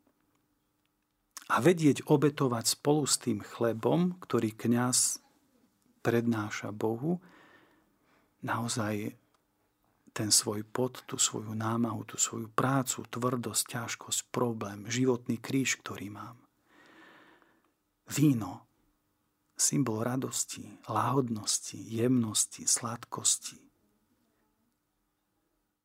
[1.51, 5.23] A vedieť obetovať spolu s tým chlebom, ktorý kňaz
[6.03, 7.23] prednáša Bohu,
[8.43, 9.15] naozaj
[10.11, 16.11] ten svoj pot, tú svoju námahu, tú svoju prácu, tvrdosť, ťažkosť, problém, životný kríž, ktorý
[16.11, 16.35] mám.
[18.11, 18.67] Víno,
[19.55, 23.70] symbol radosti, láhodnosti, jemnosti, sladkosti,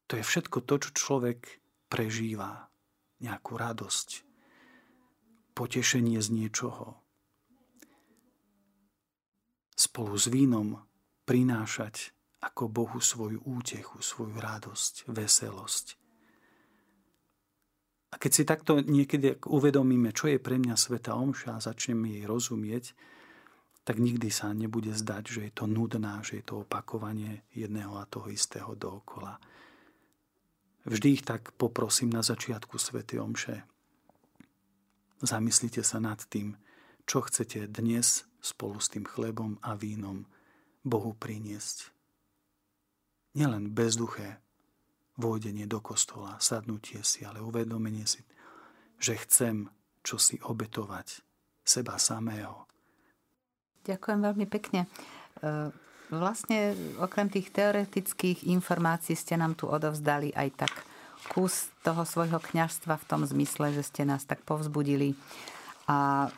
[0.07, 2.71] to je všetko to, čo človek prežíva.
[3.17, 4.09] Nejakú radosť,
[5.57, 7.01] potešenie z niečoho.
[9.73, 10.85] Spolu s vínom
[11.25, 12.13] prinášať
[12.45, 15.87] ako Bohu svoju útechu, svoju radosť, veselosť.
[18.13, 22.25] A keď si takto niekedy uvedomíme, čo je pre mňa Sveta Omša a začneme jej
[22.25, 22.95] rozumieť,
[23.83, 28.09] tak nikdy sa nebude zdať, že je to nudná, že je to opakovanie jedného a
[28.09, 29.39] toho istého dookola.
[30.87, 33.67] Vždy ich tak poprosím na začiatku Svety Omše.
[35.19, 36.55] Zamyslite sa nad tým,
[37.11, 40.31] čo chcete dnes spolu s tým chlebom a vínom
[40.87, 41.91] Bohu priniesť.
[43.35, 44.39] Nielen bezduché
[45.19, 48.23] vôjdenie do kostola, sadnutie si, ale uvedomenie si,
[49.03, 49.67] že chcem
[50.07, 51.19] čo si obetovať
[51.67, 52.71] seba samého.
[53.83, 54.87] Ďakujem veľmi pekne.
[56.07, 60.73] Vlastne okrem tých teoretických informácií ste nám tu odovzdali aj tak
[61.27, 65.19] kus toho svojho kňažstva v tom zmysle, že ste nás tak povzbudili.
[65.91, 66.31] A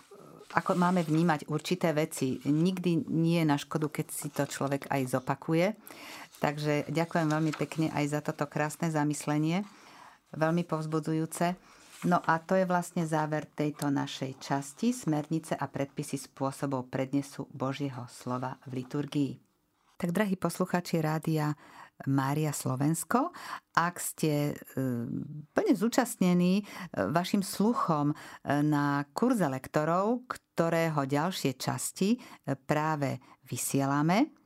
[0.48, 2.40] ako máme vnímať určité veci.
[2.48, 5.76] Nikdy nie je na škodu, keď si to človek aj zopakuje.
[6.40, 9.68] Takže ďakujem veľmi pekne aj za toto krásne zamyslenie.
[10.32, 11.52] Veľmi povzbudzujúce.
[12.08, 18.06] No a to je vlastne záver tejto našej časti Smernice a predpisy spôsobov prednesu Božieho
[18.06, 19.47] slova v liturgii.
[19.98, 21.58] Tak, drahí posluchači rádia
[22.06, 23.34] Mária Slovensko,
[23.74, 24.80] ak ste e,
[25.50, 26.64] plne zúčastnení e,
[27.10, 28.16] vašim sluchom e,
[28.62, 32.14] na kurze lektorov, ktorého ďalšie časti
[32.70, 33.18] práve
[33.50, 34.38] vysielame,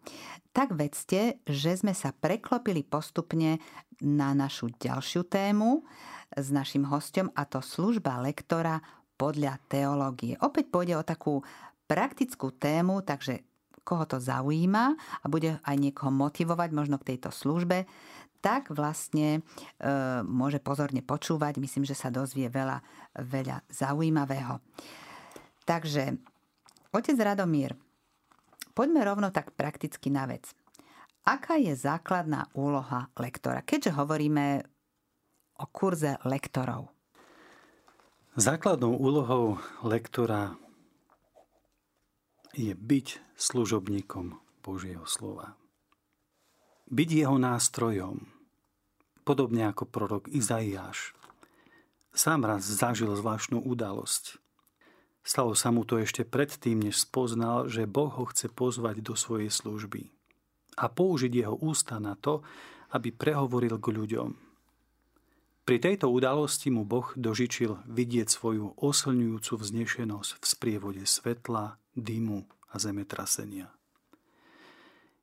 [0.57, 3.61] tak vedzte, že sme sa preklopili postupne
[4.01, 5.85] na našu ďalšiu tému
[6.33, 8.81] s našim hostom a to služba lektora
[9.21, 10.33] podľa teológie.
[10.41, 11.45] Opäť pôjde o takú
[11.85, 13.52] praktickú tému, takže
[13.83, 17.85] koho to zaujíma a bude aj niekoho motivovať možno k tejto službe,
[18.43, 19.41] tak vlastne e,
[20.27, 21.63] môže pozorne počúvať.
[21.63, 22.83] Myslím, že sa dozvie veľa,
[23.23, 24.59] veľa zaujímavého.
[25.63, 26.19] Takže,
[26.91, 27.79] otec Radomír,
[28.75, 30.51] poďme rovno tak prakticky na vec.
[31.23, 33.63] Aká je základná úloha lektora?
[33.63, 34.67] Keďže hovoríme
[35.63, 36.91] o kurze lektorov.
[38.35, 40.59] Základnou úlohou lektora
[42.53, 45.57] je byť služobníkom Božieho slova.
[46.93, 48.29] Byť jeho nástrojom,
[49.25, 51.17] podobne ako prorok Izaiáš.
[52.13, 54.37] Sám raz zažil zvláštnu udalosť.
[55.25, 59.49] Stalo sa mu to ešte predtým, než spoznal, že Boh ho chce pozvať do svojej
[59.49, 60.13] služby
[60.77, 62.45] a použiť jeho ústa na to,
[62.93, 64.31] aby prehovoril k ľuďom.
[65.63, 72.79] Pri tejto udalosti mu Boh dožičil vidieť svoju oslňujúcu vznešenosť v sprievode svetla, dymu a
[72.81, 73.71] zemetrasenia.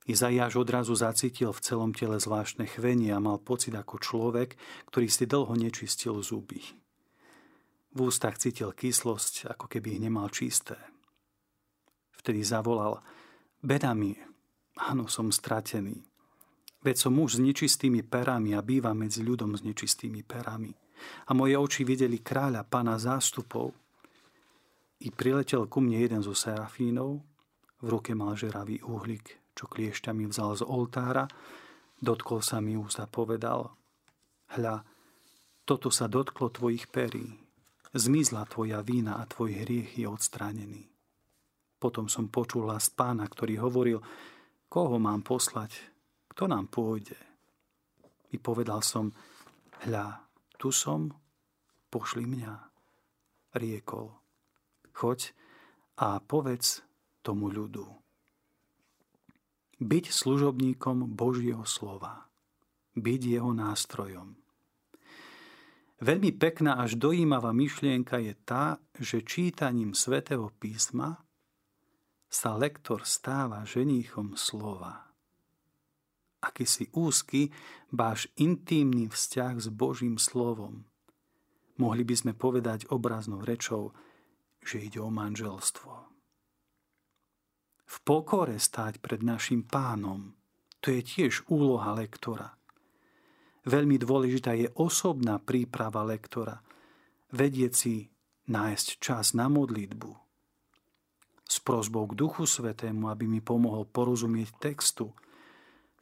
[0.09, 4.57] Izaiáš odrazu zacítil v celom tele zvláštne chvenie a mal pocit ako človek,
[4.89, 6.65] ktorý si dlho nečistil zuby.
[7.93, 10.77] V ústach cítil kyslosť, ako keby ich nemal čisté.
[12.17, 13.01] Vtedy zavolal,
[13.61, 14.17] beda mi,
[14.81, 16.01] áno, som stratený.
[16.81, 20.73] Veď som muž s nečistými perami a bývam medzi ľudom s nečistými perami.
[21.29, 23.77] A moje oči videli kráľa, pána zástupov,
[24.99, 27.23] i priletel ku mne jeden zo serafínov,
[27.79, 31.27] v ruke mal žeravý uhlik, čo kliešťami vzal z oltára,
[32.03, 33.71] dotkol sa mi úst a povedal,
[34.55, 34.83] hľa,
[35.63, 37.39] toto sa dotklo tvojich perí,
[37.95, 40.83] zmizla tvoja vína a tvoj hriech je odstránený.
[41.79, 44.03] Potom som počul hlas pána, ktorý hovoril,
[44.67, 45.79] koho mám poslať,
[46.35, 47.15] kto nám pôjde.
[48.35, 49.15] I povedal som,
[49.87, 50.27] hľa,
[50.59, 51.07] tu som,
[51.87, 52.53] pošli mňa.
[53.55, 54.13] Riekol,
[54.99, 55.31] choď
[55.95, 56.83] a povedz
[57.23, 57.87] tomu ľudu.
[59.79, 62.27] Byť služobníkom Božieho slova.
[62.99, 64.35] Byť jeho nástrojom.
[66.03, 71.23] Veľmi pekná až dojímavá myšlienka je tá, že čítaním svätého písma
[72.31, 75.11] sa lektor stáva ženíchom slova.
[76.39, 77.51] Akýsi úzky,
[77.91, 80.87] báš intímny vzťah s Božím slovom.
[81.75, 83.91] Mohli by sme povedať obraznou rečou,
[84.63, 86.09] že ide o manželstvo.
[87.89, 90.37] V pokore stáť pred našim pánom,
[90.77, 92.53] to je tiež úloha lektora.
[93.65, 96.61] Veľmi dôležitá je osobná príprava lektora,
[97.33, 97.93] vedieť si
[98.45, 100.11] nájsť čas na modlitbu.
[101.49, 105.17] S prozbou k Duchu Svetému, aby mi pomohol porozumieť textu,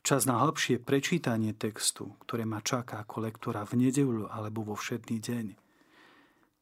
[0.04, 5.18] čas na hĺbšie prečítanie textu, ktoré ma čaká ako lektora v nedeľu alebo vo všetný
[5.24, 5.46] deň–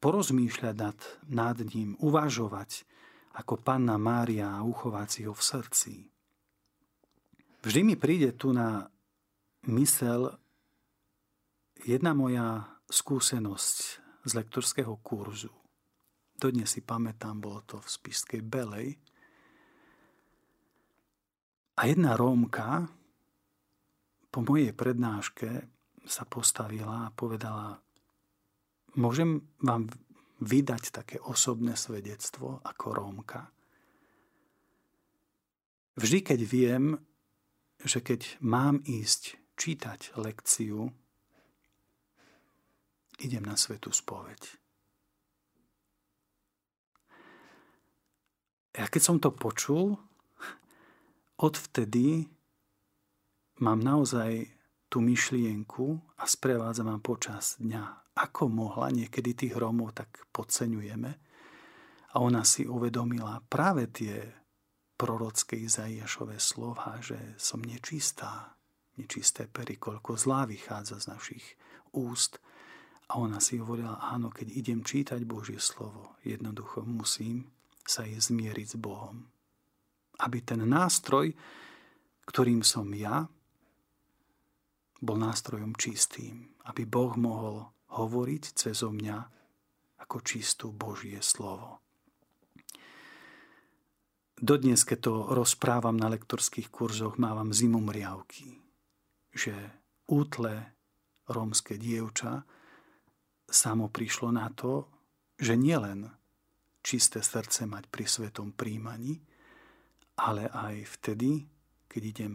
[0.00, 2.84] porozmýšľať nad, nad ním, uvažovať
[3.36, 5.92] ako panna Mária a uchovať si ho v srdci.
[7.60, 8.88] Vždy mi príde tu na
[9.68, 10.32] mysel
[11.84, 13.76] jedna moja skúsenosť
[14.24, 15.52] z lektorského kurzu.
[16.36, 18.96] Dodnes si pamätám, bolo to v Spišskej Belej.
[21.76, 22.88] A jedna Rómka
[24.32, 25.48] po mojej prednáške
[26.04, 27.80] sa postavila a povedala
[28.96, 29.88] môžem vám
[30.40, 33.48] vydať také osobné svedectvo ako Rómka.
[35.96, 36.84] Vždy, keď viem,
[37.80, 40.92] že keď mám ísť čítať lekciu,
[43.24, 44.60] idem na svetú spoveď.
[48.76, 49.96] Ja keď som to počul,
[51.40, 52.28] odvtedy
[53.64, 54.55] mám naozaj
[54.86, 58.14] tú myšlienku a sprevádza ma počas dňa.
[58.16, 61.26] Ako mohla, niekedy tých Rómov tak podceňujeme,
[62.16, 64.24] a ona si uvedomila práve tie
[64.96, 68.56] prorocké Izaiašové slova, že som nečistá,
[68.96, 71.44] nečisté pery, koľko zlá vychádza z našich
[71.92, 72.40] úst.
[73.12, 77.52] A ona si hovorila, áno, keď idem čítať Božie slovo, jednoducho musím
[77.84, 79.28] sa je zmieriť s Bohom.
[80.16, 81.36] Aby ten nástroj,
[82.24, 83.28] ktorým som ja,
[85.00, 86.52] bol nástrojom čistým.
[86.66, 89.18] Aby Boh mohol hovoriť cez mňa
[90.02, 91.80] ako čistú Božie slovo.
[94.36, 98.66] Dodnes, keď to rozprávam na lektorských kurzoch, mávam zimom riavky
[99.36, 99.52] že
[100.08, 100.72] útle
[101.28, 102.40] rómske dievča
[103.46, 104.88] samo prišlo na to,
[105.36, 106.08] že nielen
[106.80, 109.20] čisté srdce mať pri svetom príjmaní,
[110.16, 111.44] ale aj vtedy,
[111.84, 112.34] keď idem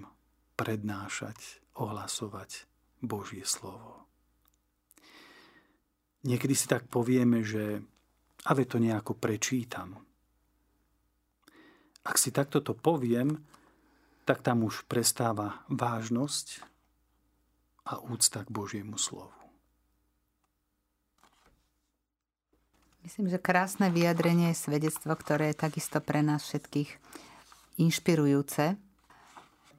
[0.54, 2.68] prednášať, ohlasovať
[3.02, 4.06] Božie slovo.
[6.22, 7.82] Niekedy si tak povieme, že
[8.46, 9.98] ave to nejako prečítam.
[12.06, 13.42] Ak si takto to poviem,
[14.26, 16.62] tak tam už prestáva vážnosť
[17.90, 19.34] a úcta k Božiemu slovu.
[23.02, 27.02] Myslím, že krásne vyjadrenie je svedectvo, ktoré je takisto pre nás všetkých
[27.82, 28.78] inšpirujúce.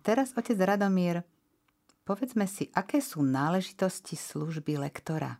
[0.03, 1.23] Teraz, otec Radomír,
[2.03, 5.39] povedzme si, aké sú náležitosti služby lektora.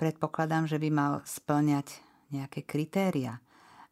[0.00, 2.00] Predpokladám, že by mal splňať
[2.32, 3.42] nejaké kritéria.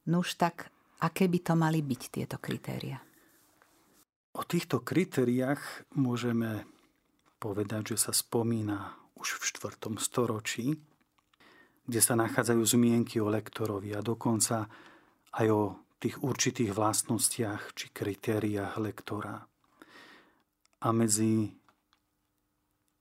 [0.08, 0.72] Nuž tak,
[1.04, 3.02] aké by to mali byť tieto kritéria?
[4.32, 5.60] O týchto kritériách
[5.98, 6.64] môžeme
[7.42, 9.42] povedať, že sa spomína už v
[9.74, 9.98] 4.
[9.98, 10.78] storočí,
[11.88, 14.70] kde sa nachádzajú zmienky o lektorovi a dokonca
[15.34, 15.62] aj o
[15.98, 19.42] tých určitých vlastnostiach či kritériách lektora.
[20.78, 21.58] A medzi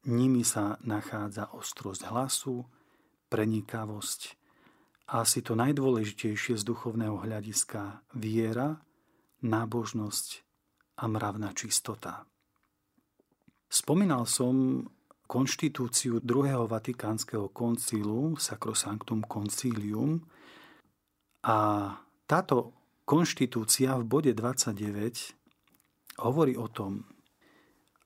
[0.07, 2.63] nimi sa nachádza ostrosť hlasu,
[3.27, 4.21] prenikavosť
[5.07, 8.79] a asi to najdôležitejšie z duchovného hľadiska viera,
[9.43, 10.27] nábožnosť
[10.99, 12.27] a mravná čistota.
[13.67, 14.87] Spomínal som
[15.27, 20.23] konštitúciu druhého Vatikánskeho koncilu, Sacrosanctum Concilium,
[21.47, 21.57] a
[22.27, 22.75] táto
[23.07, 27.07] konštitúcia v bode 29 hovorí o tom,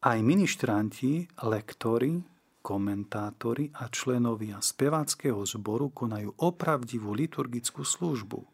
[0.02, 2.18] aj ministranti, lektori,
[2.62, 8.42] komentátori a členovia speváckého zboru konajú opravdivú liturgickú službu–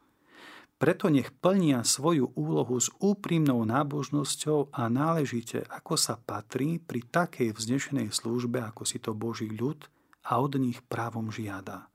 [0.77, 7.49] preto nech plnia svoju úlohu s úprimnou nábožnosťou a náležite, ako sa patrí pri takej
[7.57, 9.89] vznešenej službe, ako si to Boží ľud
[10.29, 11.89] a od nich právom žiada.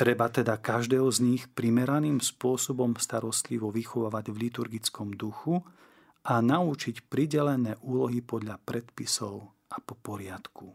[0.00, 5.60] Treba teda každého z nich primeraným spôsobom starostlivo vychovávať v liturgickom duchu
[6.26, 10.66] a naučiť pridelené úlohy podľa predpisov a po poriadku.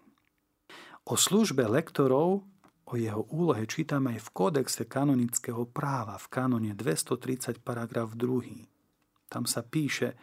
[1.05, 2.45] O službe lektorov
[2.85, 9.25] O jeho úlohe čítame aj v kódexe kanonického práva v kanone 230 paragraf 2.
[9.25, 10.13] Tam sa píše,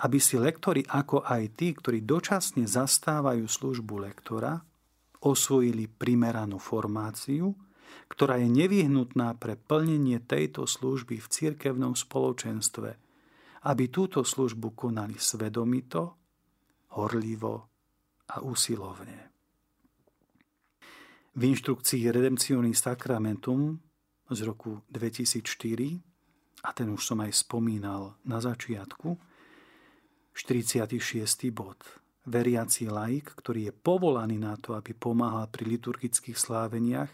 [0.00, 4.64] aby si lektori ako aj tí, ktorí dočasne zastávajú službu lektora,
[5.20, 7.52] osvojili primeranú formáciu,
[8.08, 12.96] ktorá je nevyhnutná pre plnenie tejto služby v cirkevnom spoločenstve,
[13.66, 16.18] aby túto službu konali svedomito,
[16.94, 17.54] horlivo
[18.30, 19.18] a usilovne.
[21.38, 23.78] V inštrukcii Redemptionis Sacramentum
[24.28, 29.14] z roku 2004, a ten už som aj spomínal na začiatku,
[30.34, 30.98] 46.
[31.50, 31.78] bod.
[32.28, 37.10] Veriaci laik, ktorý je povolaný na to, aby pomáhal pri liturgických sláveniach,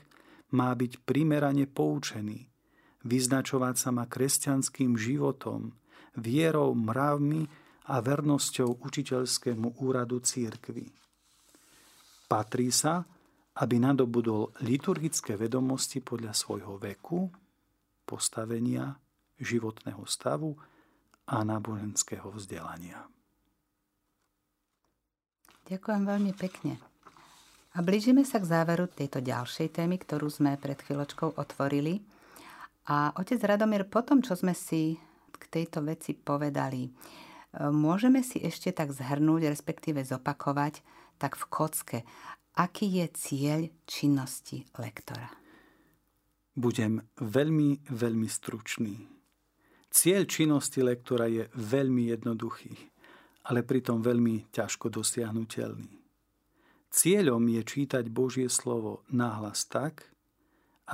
[0.52, 2.48] má byť primerane poučený,
[3.04, 5.76] vyznačovať sa má kresťanským životom,
[6.18, 7.46] vierou, mravmi
[7.90, 10.88] a vernosťou učiteľskému úradu církvy.
[12.24, 13.04] Patrí sa,
[13.60, 17.30] aby nadobudol liturgické vedomosti podľa svojho veku,
[18.02, 18.98] postavenia,
[19.38, 20.56] životného stavu
[21.30, 23.04] a náboženského vzdelania.
[25.64, 26.76] Ďakujem veľmi pekne.
[27.74, 32.04] A blížime sa k záveru tejto ďalšej témy, ktorú sme pred chvíľočkou otvorili.
[32.86, 35.00] A otec Radomír, po tom, čo sme si
[35.36, 36.90] k tejto veci povedali,
[37.70, 40.82] môžeme si ešte tak zhrnúť, respektíve zopakovať,
[41.18, 41.98] tak v kocke,
[42.58, 45.30] aký je cieľ činnosti lektora?
[46.54, 48.94] Budem veľmi, veľmi stručný.
[49.94, 52.74] Cieľ činnosti lektora je veľmi jednoduchý,
[53.46, 56.02] ale pritom veľmi ťažko dosiahnutelný.
[56.94, 60.06] Cieľom je čítať Božie slovo náhlas tak,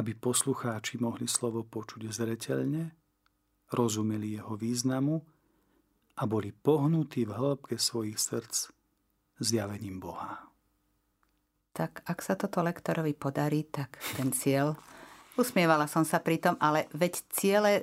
[0.00, 2.99] aby poslucháči mohli slovo počuť zreteľne,
[3.70, 5.22] rozumeli jeho významu
[6.20, 8.68] a boli pohnutí v hĺbke svojich srdc
[9.40, 10.50] zjavením Boha.
[11.72, 14.76] Tak ak sa toto lektorovi podarí, tak ten cieľ
[15.38, 17.82] Usmievala som sa pri tom, ale veď ciele e,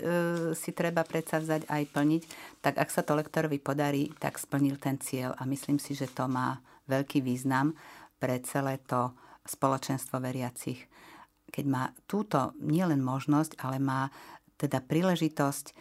[0.54, 2.22] si treba predsa vzať aj plniť.
[2.62, 6.30] Tak ak sa to lektorovi podarí, tak splnil ten cieľ a myslím si, že to
[6.30, 7.74] má veľký význam
[8.22, 9.10] pre celé to
[9.48, 10.86] spoločenstvo veriacich.
[11.50, 14.12] Keď má túto nielen možnosť, ale má
[14.58, 15.74] teda príležitosť e,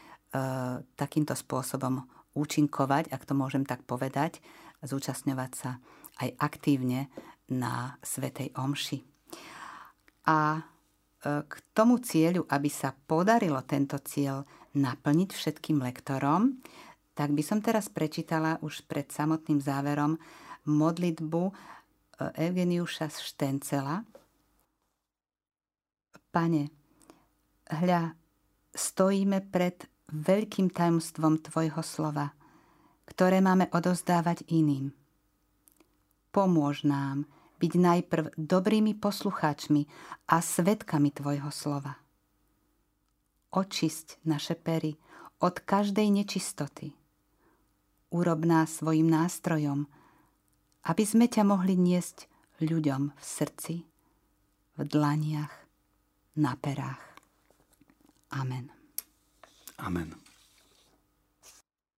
[0.94, 2.04] takýmto spôsobom
[2.36, 4.44] účinkovať, ak to môžem tak povedať,
[4.84, 5.80] zúčastňovať sa
[6.20, 7.08] aj aktívne
[7.48, 9.00] na Svetej Omši.
[10.28, 10.60] A e,
[11.42, 14.44] k tomu cieľu, aby sa podarilo tento cieľ
[14.76, 16.60] naplniť všetkým lektorom,
[17.16, 20.20] tak by som teraz prečítala už pred samotným záverom
[20.68, 21.42] modlitbu
[22.20, 24.04] Eugeniuša Štencela.
[26.28, 26.68] Pane,
[27.72, 28.12] hľa,
[28.76, 32.36] stojíme pred veľkým tajomstvom Tvojho slova,
[33.08, 34.92] ktoré máme odozdávať iným.
[36.30, 37.24] Pomôž nám
[37.56, 39.88] byť najprv dobrými poslucháčmi
[40.28, 41.96] a svetkami Tvojho slova.
[43.56, 45.00] Očisť naše pery
[45.40, 46.92] od každej nečistoty.
[48.12, 49.88] Urob nás svojim nástrojom,
[50.84, 52.28] aby sme ťa mohli niesť
[52.60, 53.74] ľuďom v srdci,
[54.76, 55.52] v dlaniach,
[56.36, 57.15] na perách.
[58.36, 58.68] Amen.
[59.80, 60.12] Amen.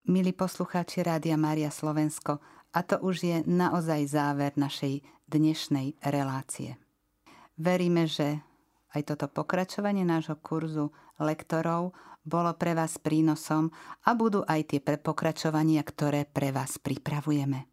[0.07, 2.39] Milí poslucháči Rádia Mária Slovensko,
[2.71, 6.79] a to už je naozaj záver našej dnešnej relácie.
[7.59, 8.39] Veríme, že
[8.95, 13.75] aj toto pokračovanie nášho kurzu lektorov bolo pre vás prínosom
[14.07, 17.67] a budú aj tie pokračovania, ktoré pre vás pripravujeme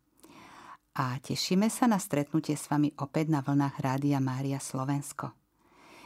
[0.95, 5.35] a tešíme sa na stretnutie s vami opäť na vlnách Rádia Mária Slovensko.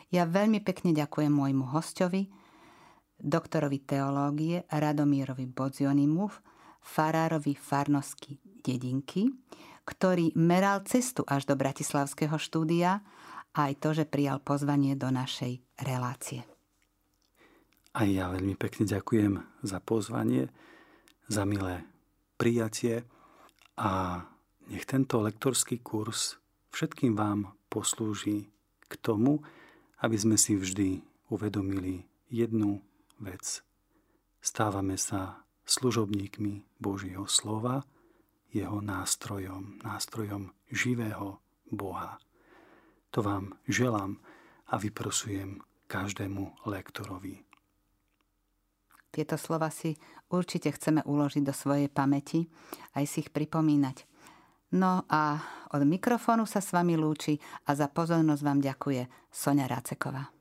[0.09, 2.25] Ja veľmi pekne ďakujem môjmu hostovi,
[3.19, 6.31] doktorovi teológie Radomírovi Bodzionimu,
[6.79, 9.29] farárovi farnosky dedinky,
[9.83, 13.03] ktorý meral cestu až do Bratislavského štúdia
[13.53, 16.45] a aj to, že prijal pozvanie do našej relácie.
[17.97, 20.53] A ja veľmi pekne ďakujem za pozvanie,
[21.25, 21.83] za milé
[22.37, 23.03] prijatie
[23.75, 24.23] a
[24.69, 26.37] nech tento lektorský kurz
[26.69, 28.45] všetkým vám poslúži
[28.85, 29.41] k tomu,
[30.05, 31.01] aby sme si vždy
[31.33, 32.81] uvedomili jednu
[33.19, 33.63] vec.
[34.39, 37.85] Stávame sa služobníkmi Božieho slova,
[38.49, 41.37] jeho nástrojom, nástrojom živého
[41.69, 42.17] Boha.
[43.13, 44.17] To vám želám
[44.67, 47.45] a vyprosujem každému lektorovi.
[49.09, 49.97] Tieto slova si
[50.29, 52.45] určite chceme uložiť do svojej pamäti,
[52.93, 54.05] aj si ich pripomínať.
[54.77, 55.41] No a
[55.73, 59.01] od mikrofónu sa s vami lúči a za pozornosť vám ďakuje
[59.33, 60.38] Sonia Ráceková.